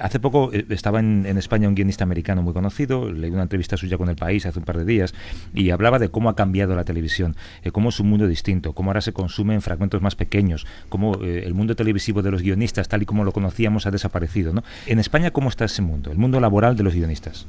Hace 0.00 0.20
poco 0.20 0.50
estaba 0.52 1.00
en, 1.00 1.24
en 1.26 1.38
España 1.38 1.68
un 1.68 1.74
guionista 1.74 2.04
americano 2.04 2.42
muy 2.42 2.52
conocido, 2.52 3.10
leí 3.10 3.30
una 3.30 3.42
entrevista 3.42 3.76
suya 3.76 3.96
con 3.98 4.08
El 4.08 4.16
País 4.16 4.46
hace 4.46 4.58
un 4.58 4.64
par 4.64 4.78
de 4.78 4.84
días, 4.84 5.14
y 5.54 5.70
hablaba 5.70 5.98
de 5.98 6.08
cómo 6.10 6.28
ha 6.28 6.36
cambiado 6.36 6.74
la 6.74 6.84
televisión, 6.84 7.36
cómo 7.72 7.88
es 7.90 8.00
un 8.00 8.08
mundo 8.10 8.26
distinto, 8.26 8.72
cómo 8.72 8.90
ahora 8.90 9.00
se 9.00 9.12
consume 9.12 9.54
en 9.54 9.62
fragmentos 9.74 10.00
más 10.02 10.14
pequeños, 10.14 10.66
cómo 10.88 11.20
eh, 11.22 11.42
el 11.44 11.54
mundo 11.54 11.74
televisivo 11.74 12.22
de 12.22 12.30
los 12.30 12.42
guionistas, 12.42 12.88
tal 12.88 13.02
y 13.02 13.06
como 13.06 13.24
lo 13.24 13.32
conocíamos, 13.32 13.86
ha 13.86 13.90
desaparecido, 13.90 14.52
¿no? 14.52 14.62
En 14.86 14.98
España, 14.98 15.30
¿cómo 15.32 15.48
está 15.48 15.64
ese 15.64 15.82
mundo? 15.82 16.10
El 16.12 16.18
mundo 16.18 16.40
laboral 16.40 16.76
de 16.76 16.84
los 16.84 16.94
guionistas. 16.94 17.46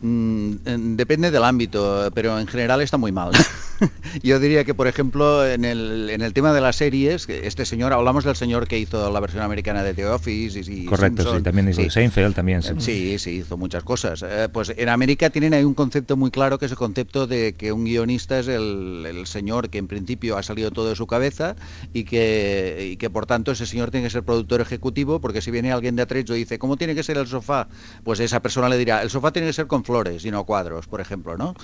Mm, 0.00 0.56
en- 0.66 0.96
depende 0.96 1.30
del 1.30 1.42
ámbito, 1.44 2.10
pero 2.14 2.38
en 2.38 2.46
general 2.46 2.80
está 2.82 2.98
muy 2.98 3.12
mal. 3.12 3.30
Yo 4.22 4.38
diría 4.40 4.64
que, 4.64 4.74
por 4.74 4.86
ejemplo, 4.88 5.46
en 5.46 5.64
el, 5.64 6.08
en 6.10 6.22
el 6.22 6.32
tema 6.32 6.52
de 6.54 6.60
las 6.62 6.76
series, 6.76 7.28
este 7.28 7.64
señor, 7.66 7.92
hablamos 7.92 8.24
del 8.24 8.36
señor 8.36 8.68
que 8.68 8.78
hizo 8.78 9.10
la 9.10 9.20
versión 9.20 9.42
americana 9.42 9.82
de 9.82 9.92
The 9.94 10.06
Office 10.06 10.60
y, 10.60 10.80
y 10.82 10.84
Correcto, 10.86 11.22
Simpson. 11.22 11.38
sí, 11.38 11.42
también 11.44 11.68
hizo 11.68 11.82
Sí. 11.82 11.90
Seinfeld, 11.90 12.34
también. 12.34 12.62
sí. 12.62 12.70
Sí, 12.78 13.18
sí, 13.18 13.30
hizo 13.38 13.56
muchas 13.56 13.84
cosas. 13.84 14.22
Eh, 14.26 14.48
pues 14.52 14.72
en 14.76 14.88
América 14.88 15.28
tienen 15.30 15.52
ahí 15.54 15.64
un 15.64 15.74
concepto 15.74 16.16
muy 16.16 16.30
claro 16.30 16.58
que 16.58 16.66
es 16.66 16.70
el 16.72 16.78
concepto 16.78 17.26
de 17.26 17.54
que 17.54 17.72
un 17.72 17.84
guionista 17.84 18.38
es 18.38 18.48
el, 18.48 19.04
el 19.06 19.26
señor 19.26 19.68
que 19.70 19.78
en 19.78 19.88
principio 19.88 20.36
ha 20.38 20.42
salido 20.42 20.70
todo 20.70 20.88
de 20.88 20.96
su 20.96 21.06
cabeza 21.06 21.56
y 21.92 22.04
que, 22.04 22.90
y 22.92 22.96
que 22.96 23.10
por 23.10 23.26
tanto 23.26 23.52
ese 23.52 23.66
señor 23.66 23.90
tiene 23.90 24.06
que 24.06 24.10
ser 24.10 24.22
productor 24.22 24.60
ejecutivo 24.62 25.20
porque 25.20 25.42
si 25.42 25.50
viene 25.50 25.72
alguien 25.72 25.96
de 25.96 26.02
atrecho 26.02 26.34
y 26.34 26.40
dice, 26.40 26.58
¿cómo 26.58 26.76
tiene 26.76 26.94
que 26.94 27.02
ser 27.02 27.18
el 27.18 27.26
sofá? 27.26 27.68
Pues 28.04 28.20
esa 28.20 28.40
persona 28.40 28.68
le 28.70 28.78
dirá, 28.78 29.02
el 29.02 29.10
sofá 29.10 29.32
tiene 29.32 29.48
que 29.48 29.52
ser 29.52 29.66
con 29.66 29.84
flores 29.86 30.24
y 30.24 30.30
no 30.30 30.44
cuadros, 30.44 30.86
por 30.86 31.00
ejemplo, 31.00 31.36
¿no? 31.36 31.54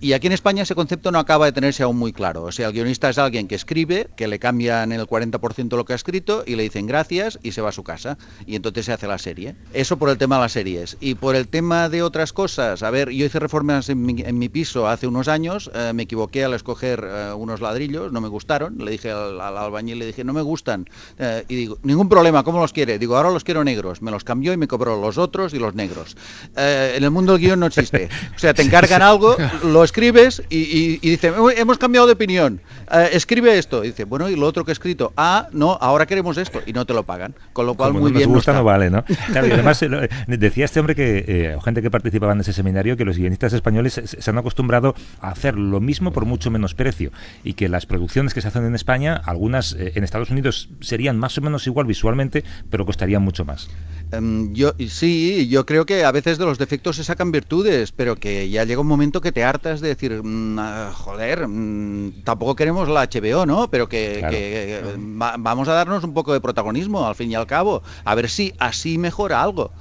Y 0.00 0.12
aquí 0.12 0.26
en 0.26 0.32
España 0.32 0.62
ese 0.62 0.74
concepto 0.74 1.10
no 1.12 1.18
acaba 1.18 1.46
de 1.46 1.52
tenerse 1.52 1.82
aún 1.82 1.98
muy 1.98 2.12
claro. 2.12 2.44
O 2.44 2.52
sea, 2.52 2.68
el 2.68 2.72
guionista 2.72 3.10
es 3.10 3.18
alguien 3.18 3.48
que 3.48 3.54
escribe, 3.54 4.08
que 4.16 4.28
le 4.28 4.38
cambian 4.38 4.92
el 4.92 5.06
40% 5.06 5.76
lo 5.76 5.84
que 5.84 5.92
ha 5.92 5.96
escrito 5.96 6.44
y 6.46 6.56
le 6.56 6.62
dicen 6.62 6.86
gracias 6.86 7.38
y 7.42 7.52
se 7.52 7.60
va 7.60 7.70
a 7.70 7.72
su 7.72 7.82
casa. 7.82 8.18
Y 8.46 8.56
entonces 8.56 8.86
se 8.86 8.92
hace 8.92 9.06
la 9.06 9.18
serie. 9.18 9.56
Eso 9.72 9.96
por 9.96 10.08
el 10.10 10.18
tema 10.18 10.36
de 10.36 10.42
las 10.42 10.52
series. 10.52 10.96
Y 11.00 11.14
por 11.14 11.36
el 11.36 11.48
tema 11.48 11.88
de 11.88 12.02
otras 12.02 12.32
cosas, 12.32 12.82
a 12.82 12.90
ver, 12.90 13.10
yo 13.10 13.26
hice 13.26 13.38
reformas 13.38 13.88
en 13.88 14.02
mi, 14.04 14.48
piso 14.48 14.88
hace 14.88 15.06
unos 15.06 15.28
años, 15.28 15.70
eh, 15.74 15.92
me 15.94 16.02
equivoqué 16.02 16.44
al 16.44 16.54
escoger 16.54 17.04
eh, 17.04 17.32
unos 17.32 17.60
ladrillos, 17.60 18.12
no 18.12 18.20
me 18.20 18.28
gustaron, 18.28 18.78
le 18.78 18.90
dije 18.90 19.10
al, 19.10 19.40
albañil, 19.40 19.98
le 19.98 20.06
dije, 20.06 20.24
no 20.24 20.32
me 20.32 20.42
gustan. 20.42 20.86
Eh, 21.18 21.44
y 21.48 21.56
digo, 21.56 21.78
ningún 21.82 22.08
problema, 22.08 22.44
¿cómo 22.44 22.60
los 22.60 22.72
quiere? 22.72 22.98
Digo, 22.98 23.16
ahora 23.16 23.30
los 23.30 23.44
quiero 23.44 23.64
negros. 23.64 24.02
Me 24.02 24.10
los 24.10 24.24
cambió 24.24 24.52
y 24.52 24.56
me 24.56 24.68
cobró 24.68 25.00
los 25.00 25.18
otros 25.18 25.54
y 25.54 25.58
los 25.58 25.74
negros. 25.74 26.16
en 26.56 27.02
el 27.02 27.10
mundo 27.10 27.32
del 27.32 27.40
guion 27.40 27.61
no 27.62 27.68
existe. 27.68 28.08
O 28.36 28.38
sea, 28.42 28.54
te 28.54 28.62
encargan 28.62 29.02
algo, 29.02 29.36
lo 29.62 29.84
escribes 29.92 30.42
y, 30.48 30.98
dice, 30.98 31.32
hemos 31.56 31.78
cambiado 31.78 32.06
de 32.06 32.14
opinión, 32.14 32.60
eh, 32.90 33.10
escribe 33.12 33.56
esto. 33.56 33.84
Y 33.84 33.88
dice, 33.88 34.04
bueno, 34.04 34.28
y 34.28 34.36
lo 34.36 34.46
otro 34.46 34.64
que 34.64 34.72
he 34.72 34.74
escrito, 34.74 35.12
ah, 35.16 35.48
no, 35.52 35.78
ahora 35.80 36.06
queremos 36.06 36.36
esto, 36.38 36.60
y 36.66 36.72
no 36.72 36.84
te 36.84 36.92
lo 36.92 37.04
pagan. 37.04 37.34
Con 37.52 37.66
lo 37.66 37.74
cual, 37.74 37.92
muy 37.92 38.10
no 38.10 38.18
bien. 38.18 38.28
Nos 38.28 38.38
gusta, 38.38 38.52
no, 38.52 38.64
vale, 38.64 38.90
¿no? 38.90 39.04
Claro, 39.32 39.46
y 39.46 39.52
además, 39.52 39.80
eh, 39.82 40.08
decía 40.26 40.64
este 40.64 40.80
hombre 40.80 40.94
que, 40.94 41.24
eh, 41.26 41.56
gente 41.64 41.82
que 41.82 41.90
participaba 41.90 42.32
en 42.32 42.40
ese 42.40 42.52
seminario, 42.52 42.96
que 42.96 43.04
los 43.04 43.16
guionistas 43.16 43.52
españoles 43.52 44.00
se, 44.04 44.30
han 44.30 44.38
acostumbrado 44.38 44.94
a 45.20 45.30
hacer 45.30 45.56
lo 45.56 45.80
mismo 45.80 46.12
por 46.12 46.24
mucho 46.24 46.50
menos 46.50 46.74
precio, 46.74 47.12
y 47.44 47.54
que 47.54 47.68
las 47.68 47.86
producciones 47.86 48.34
que 48.34 48.40
se 48.40 48.48
hacen 48.48 48.64
en 48.64 48.74
España, 48.74 49.20
algunas 49.24 49.76
en 49.78 50.02
Estados 50.02 50.30
Unidos 50.30 50.68
serían 50.80 51.18
más 51.18 51.38
o 51.38 51.40
menos 51.40 51.66
igual 51.66 51.86
visualmente, 51.86 52.44
pero 52.70 52.84
costarían 52.84 53.22
mucho 53.22 53.44
más. 53.44 53.68
Em, 54.12 54.52
yo 54.52 54.74
sí, 54.90 55.48
yo 55.48 55.64
creo 55.64 55.86
que 55.86 56.04
a 56.04 56.12
veces 56.12 56.36
de 56.36 56.44
los 56.44 56.58
defectos 56.58 56.96
se 56.96 57.04
sacan 57.04 57.32
virtudes, 57.32 57.92
pero 57.92 58.16
que 58.16 58.50
ya 58.50 58.64
llega 58.64 58.82
un 58.82 58.86
momento 58.86 59.22
que 59.22 59.32
te 59.32 59.42
hartas 59.42 59.80
de 59.80 59.88
decir, 59.88 60.22
mm, 60.22 60.58
ah, 60.58 60.92
joder, 60.94 61.48
mm, 61.48 62.22
tampoco 62.22 62.54
queremos 62.54 62.88
la 62.90 63.02
HBO, 63.02 63.46
¿no? 63.46 63.68
Pero 63.70 63.88
que, 63.88 64.82
vamos 65.16 65.68
a 65.68 65.72
darnos 65.72 66.04
un 66.04 66.12
poco 66.12 66.34
de 66.34 66.42
protagonismo 66.42 67.06
al 67.06 67.14
fin 67.14 67.30
y 67.30 67.34
al 67.34 67.46
cabo, 67.46 67.82
a 68.04 68.14
ver 68.14 68.28
si 68.28 68.52
así 68.58 68.98
mejora 68.98 69.42
algo. 69.42 69.72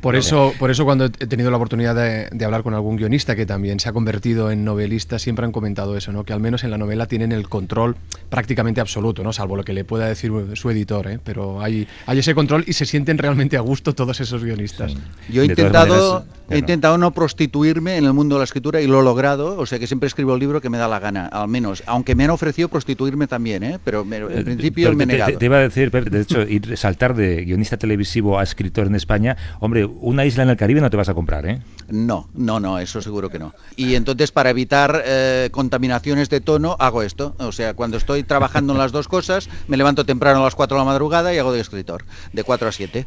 Por 0.00 0.16
eso, 0.16 0.52
por 0.58 0.70
eso 0.70 0.84
cuando 0.84 1.06
he 1.06 1.26
tenido 1.26 1.50
la 1.50 1.56
oportunidad 1.56 1.94
de, 1.94 2.44
hablar 2.44 2.62
con 2.62 2.74
algún 2.74 2.96
guionista 2.96 3.36
que 3.36 3.46
también 3.46 3.78
se 3.80 3.88
ha 3.88 3.92
convertido 3.92 4.50
en 4.50 4.64
novelista, 4.64 5.18
siempre 5.18 5.44
han 5.44 5.52
comentado 5.52 5.96
eso, 5.96 6.12
¿no? 6.12 6.24
Que 6.24 6.32
al 6.32 6.40
menos 6.40 6.64
en 6.64 6.70
la 6.70 6.78
novela 6.78 7.06
tienen 7.06 7.32
el 7.32 7.48
control 7.48 7.96
prácticamente 8.30 8.80
absoluto, 8.80 9.22
¿no? 9.22 9.32
Salvo 9.32 9.56
lo 9.56 9.64
que 9.64 9.72
le 9.72 9.84
pueda 9.84 10.06
decir 10.06 10.32
su 10.54 10.70
editor, 10.70 11.06
¿eh? 11.08 11.18
Pero 11.22 11.60
hay, 11.60 11.86
hay 12.06 12.18
ese 12.18 12.34
control 12.34 12.64
y 12.66 12.72
se 12.72 12.86
sienten 12.86 13.18
realmente 13.18 13.56
a 13.56 13.60
gusto 13.60 13.94
todos 13.94 14.20
esos 14.20 14.42
guionistas. 14.42 14.94
Yo 15.30 15.42
he 15.42 15.46
intentado, 15.46 16.24
he 16.50 16.58
intentado 16.58 16.98
no 16.98 17.12
prostituirme 17.12 17.96
en 17.96 18.04
el 18.04 18.12
mundo 18.12 18.36
de 18.36 18.40
la 18.40 18.44
escritura 18.44 18.80
y 18.80 18.86
lo 18.86 19.00
he 19.00 19.04
logrado, 19.04 19.58
o 19.58 19.66
sea 19.66 19.78
que 19.78 19.86
siempre 19.86 20.06
escribo 20.06 20.34
el 20.34 20.40
libro 20.40 20.60
que 20.60 20.70
me 20.70 20.78
da 20.78 20.88
la 20.88 20.98
gana, 20.98 21.26
al 21.26 21.48
menos, 21.48 21.82
aunque 21.86 22.14
me 22.14 22.24
han 22.24 22.30
ofrecido 22.30 22.68
prostituirme 22.68 23.26
también, 23.26 23.62
¿eh? 23.62 23.78
Pero 23.84 24.02
en 24.02 24.38
eh, 24.38 24.44
principio 24.44 24.92
me 24.94 25.04
he 25.04 25.06
negado. 25.06 25.38
Te, 25.38 25.44
iba 25.44 25.58
a 25.58 25.60
decir, 25.60 25.90
de 25.90 26.20
hecho, 26.20 26.42
ir 26.42 26.76
saltar 26.76 27.14
de 27.14 27.44
guionista 27.44 27.76
televisivo 27.76 28.38
a 28.38 28.42
escritor 28.42 28.86
en 28.86 28.94
España 28.94 29.36
Hombre, 29.60 29.84
una 29.84 30.24
isla 30.24 30.42
en 30.42 30.50
el 30.50 30.56
Caribe 30.56 30.80
no 30.80 30.90
te 30.90 30.96
vas 30.96 31.08
a 31.08 31.14
comprar, 31.14 31.46
¿eh? 31.46 31.62
No, 31.88 32.28
no, 32.34 32.60
no, 32.60 32.78
eso 32.78 33.02
seguro 33.02 33.28
que 33.28 33.38
no. 33.38 33.54
Y 33.76 33.94
entonces 33.94 34.32
para 34.32 34.50
evitar 34.50 35.02
eh, 35.04 35.48
contaminaciones 35.52 36.30
de 36.30 36.40
tono 36.40 36.76
hago 36.78 37.02
esto. 37.02 37.34
O 37.38 37.52
sea, 37.52 37.74
cuando 37.74 37.96
estoy 37.96 38.22
trabajando 38.22 38.72
en 38.72 38.78
las 38.78 38.92
dos 38.92 39.08
cosas, 39.08 39.48
me 39.68 39.76
levanto 39.76 40.06
temprano 40.06 40.40
a 40.40 40.44
las 40.44 40.54
4 40.54 40.76
de 40.76 40.80
la 40.80 40.84
madrugada 40.84 41.34
y 41.34 41.38
hago 41.38 41.52
de 41.52 41.60
escritor, 41.60 42.04
de 42.32 42.44
4 42.44 42.68
a 42.68 42.72
7. 42.72 43.06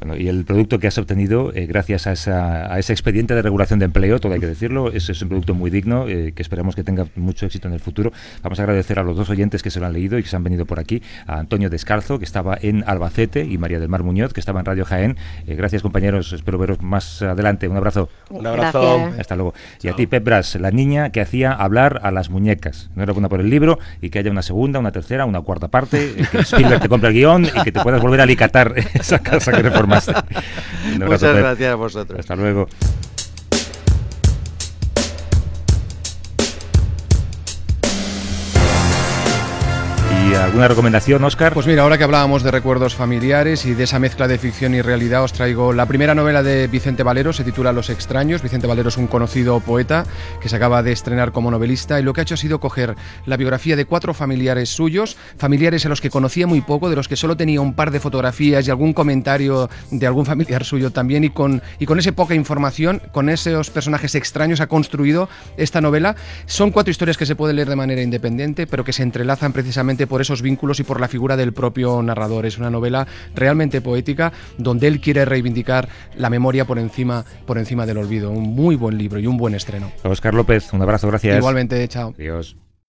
Bueno, 0.00 0.16
y 0.16 0.28
el 0.28 0.44
producto 0.44 0.78
que 0.78 0.86
has 0.86 0.98
obtenido, 0.98 1.52
eh, 1.54 1.66
gracias 1.66 2.06
a, 2.06 2.78
ese 2.78 2.92
expediente 2.92 3.34
de 3.34 3.42
regulación 3.42 3.78
de 3.78 3.86
empleo, 3.86 4.18
todo 4.18 4.32
hay 4.32 4.40
que 4.40 4.46
decirlo, 4.46 4.92
es, 4.92 5.08
es 5.10 5.20
un 5.22 5.28
producto 5.28 5.54
muy 5.54 5.70
digno 5.70 6.08
eh, 6.08 6.32
que 6.34 6.42
esperamos 6.42 6.76
que 6.76 6.84
tenga 6.84 7.06
mucho 7.16 7.46
éxito 7.46 7.68
en 7.68 7.74
el 7.74 7.80
futuro. 7.80 8.12
Vamos 8.42 8.60
a 8.60 8.62
agradecer 8.62 8.98
a 8.98 9.02
los 9.02 9.16
dos 9.16 9.30
oyentes 9.30 9.62
que 9.62 9.70
se 9.70 9.80
lo 9.80 9.86
han 9.86 9.92
leído 9.92 10.18
y 10.18 10.22
que 10.22 10.28
se 10.28 10.36
han 10.36 10.44
venido 10.44 10.66
por 10.66 10.78
aquí, 10.78 11.02
a 11.26 11.38
Antonio 11.38 11.70
Descalzo, 11.70 12.18
que 12.18 12.24
estaba 12.24 12.56
en 12.60 12.84
Albacete, 12.86 13.44
y 13.44 13.58
María 13.58 13.80
del 13.80 13.88
Mar 13.88 14.02
Muñoz, 14.02 14.32
que 14.32 14.40
estaba 14.40 14.60
en 14.60 14.66
Radio 14.66 14.84
Jaén. 14.84 15.16
Eh, 15.46 15.54
gracias, 15.54 15.82
compañeros. 15.82 16.32
Espero 16.32 16.58
veros 16.58 16.80
más 16.82 17.22
adelante. 17.22 17.68
Un 17.68 17.76
abrazo. 17.76 18.08
Un 18.30 18.46
abrazo. 18.46 19.10
Hasta 19.18 19.36
luego. 19.36 19.54
Y 19.82 19.88
a 19.88 19.94
ti, 19.94 20.06
Pep 20.06 20.24
Bras, 20.24 20.54
la 20.56 20.70
niña 20.70 21.10
que 21.10 21.20
hacía 21.20 21.52
hablar 21.52 22.00
a 22.02 22.10
las 22.10 22.30
muñecas. 22.30 22.90
No 22.94 23.02
era 23.02 23.12
buena 23.12 23.28
por 23.28 23.40
el 23.40 23.50
libro 23.50 23.78
y 24.00 24.10
que 24.10 24.18
haya 24.18 24.30
una 24.30 24.42
segunda, 24.42 24.78
una 24.78 24.92
tercera, 24.92 25.24
una 25.24 25.40
cuarta 25.40 25.68
parte, 25.68 26.14
que 26.30 26.38
Spielberg 26.38 26.80
te 26.80 26.88
compre 26.88 27.10
el 27.10 27.14
guion 27.14 27.44
y 27.44 27.62
que 27.62 27.72
te 27.72 27.80
puedas 27.80 28.00
volver 28.00 28.20
a 28.20 28.22
alicatar 28.24 28.74
esa 28.94 29.18
casa 29.20 29.52
que 29.52 29.62
Muchas 30.98 31.36
gracias 31.36 31.72
a 31.72 31.74
vosotros. 31.74 32.20
Hasta 32.20 32.36
luego. 32.36 32.68
Alguna 40.44 40.68
recomendación, 40.68 41.24
Oscar? 41.24 41.52
Pues 41.52 41.66
mira, 41.66 41.82
ahora 41.82 41.98
que 41.98 42.04
hablábamos 42.04 42.42
de 42.42 42.50
recuerdos 42.50 42.94
familiares 42.94 43.64
y 43.66 43.74
de 43.74 43.84
esa 43.84 43.98
mezcla 43.98 44.28
de 44.28 44.38
ficción 44.38 44.74
y 44.74 44.82
realidad, 44.82 45.24
os 45.24 45.32
traigo 45.32 45.72
la 45.72 45.86
primera 45.86 46.14
novela 46.14 46.42
de 46.42 46.66
Vicente 46.68 47.02
Valero, 47.02 47.32
se 47.32 47.44
titula 47.44 47.72
Los 47.72 47.90
extraños. 47.90 48.42
Vicente 48.42 48.66
Valero 48.66 48.88
es 48.88 48.96
un 48.96 49.06
conocido 49.06 49.58
poeta 49.60 50.04
que 50.40 50.48
se 50.48 50.56
acaba 50.56 50.82
de 50.82 50.92
estrenar 50.92 51.32
como 51.32 51.50
novelista 51.50 51.98
y 51.98 52.02
lo 52.02 52.12
que 52.12 52.20
ha 52.20 52.22
hecho 52.22 52.34
ha 52.34 52.38
sido 52.38 52.60
coger 52.60 52.94
la 53.26 53.36
biografía 53.36 53.74
de 53.74 53.84
cuatro 53.84 54.14
familiares 54.14 54.68
suyos, 54.68 55.16
familiares 55.36 55.84
a 55.86 55.88
los 55.88 56.00
que 56.00 56.10
conocía 56.10 56.46
muy 56.46 56.60
poco, 56.60 56.88
de 56.88 56.96
los 56.96 57.08
que 57.08 57.16
solo 57.16 57.36
tenía 57.36 57.60
un 57.60 57.74
par 57.74 57.90
de 57.90 58.00
fotografías 58.00 58.66
y 58.66 58.70
algún 58.70 58.92
comentario 58.92 59.68
de 59.90 60.06
algún 60.06 60.26
familiar 60.26 60.64
suyo 60.64 60.90
también 60.90 61.24
y 61.24 61.30
con, 61.30 61.62
y 61.78 61.86
con 61.86 61.98
esa 61.98 62.12
poca 62.12 62.34
información, 62.34 63.02
con 63.12 63.28
esos 63.28 63.70
personajes 63.70 64.14
extraños 64.14 64.60
ha 64.60 64.66
construido 64.68 65.28
esta 65.56 65.80
novela. 65.80 66.16
Son 66.46 66.70
cuatro 66.70 66.90
historias 66.90 67.16
que 67.16 67.26
se 67.26 67.34
pueden 67.34 67.56
leer 67.56 67.68
de 67.68 67.76
manera 67.76 68.02
independiente, 68.02 68.66
pero 68.66 68.84
que 68.84 68.92
se 68.92 69.02
entrelazan 69.02 69.52
precisamente 69.52 70.06
por 70.06 70.20
esos 70.28 70.42
vínculos 70.42 70.78
y 70.78 70.84
por 70.84 71.00
la 71.00 71.08
figura 71.08 71.36
del 71.36 71.54
propio 71.54 72.02
narrador. 72.02 72.44
Es 72.44 72.58
una 72.58 72.68
novela 72.70 73.06
realmente 73.34 73.80
poética 73.80 74.32
donde 74.58 74.86
él 74.86 75.00
quiere 75.00 75.24
reivindicar 75.24 75.88
la 76.16 76.28
memoria 76.28 76.66
por 76.66 76.78
encima, 76.78 77.24
por 77.46 77.56
encima 77.56 77.86
del 77.86 77.96
olvido. 77.96 78.30
Un 78.30 78.54
muy 78.54 78.76
buen 78.76 78.98
libro 78.98 79.18
y 79.18 79.26
un 79.26 79.38
buen 79.38 79.54
estreno. 79.54 79.90
Oscar 80.02 80.34
López, 80.34 80.72
un 80.74 80.82
abrazo, 80.82 81.08
gracias. 81.08 81.38
Igualmente, 81.38 81.86
chao. 81.88 82.14
Adiós. 82.18 82.56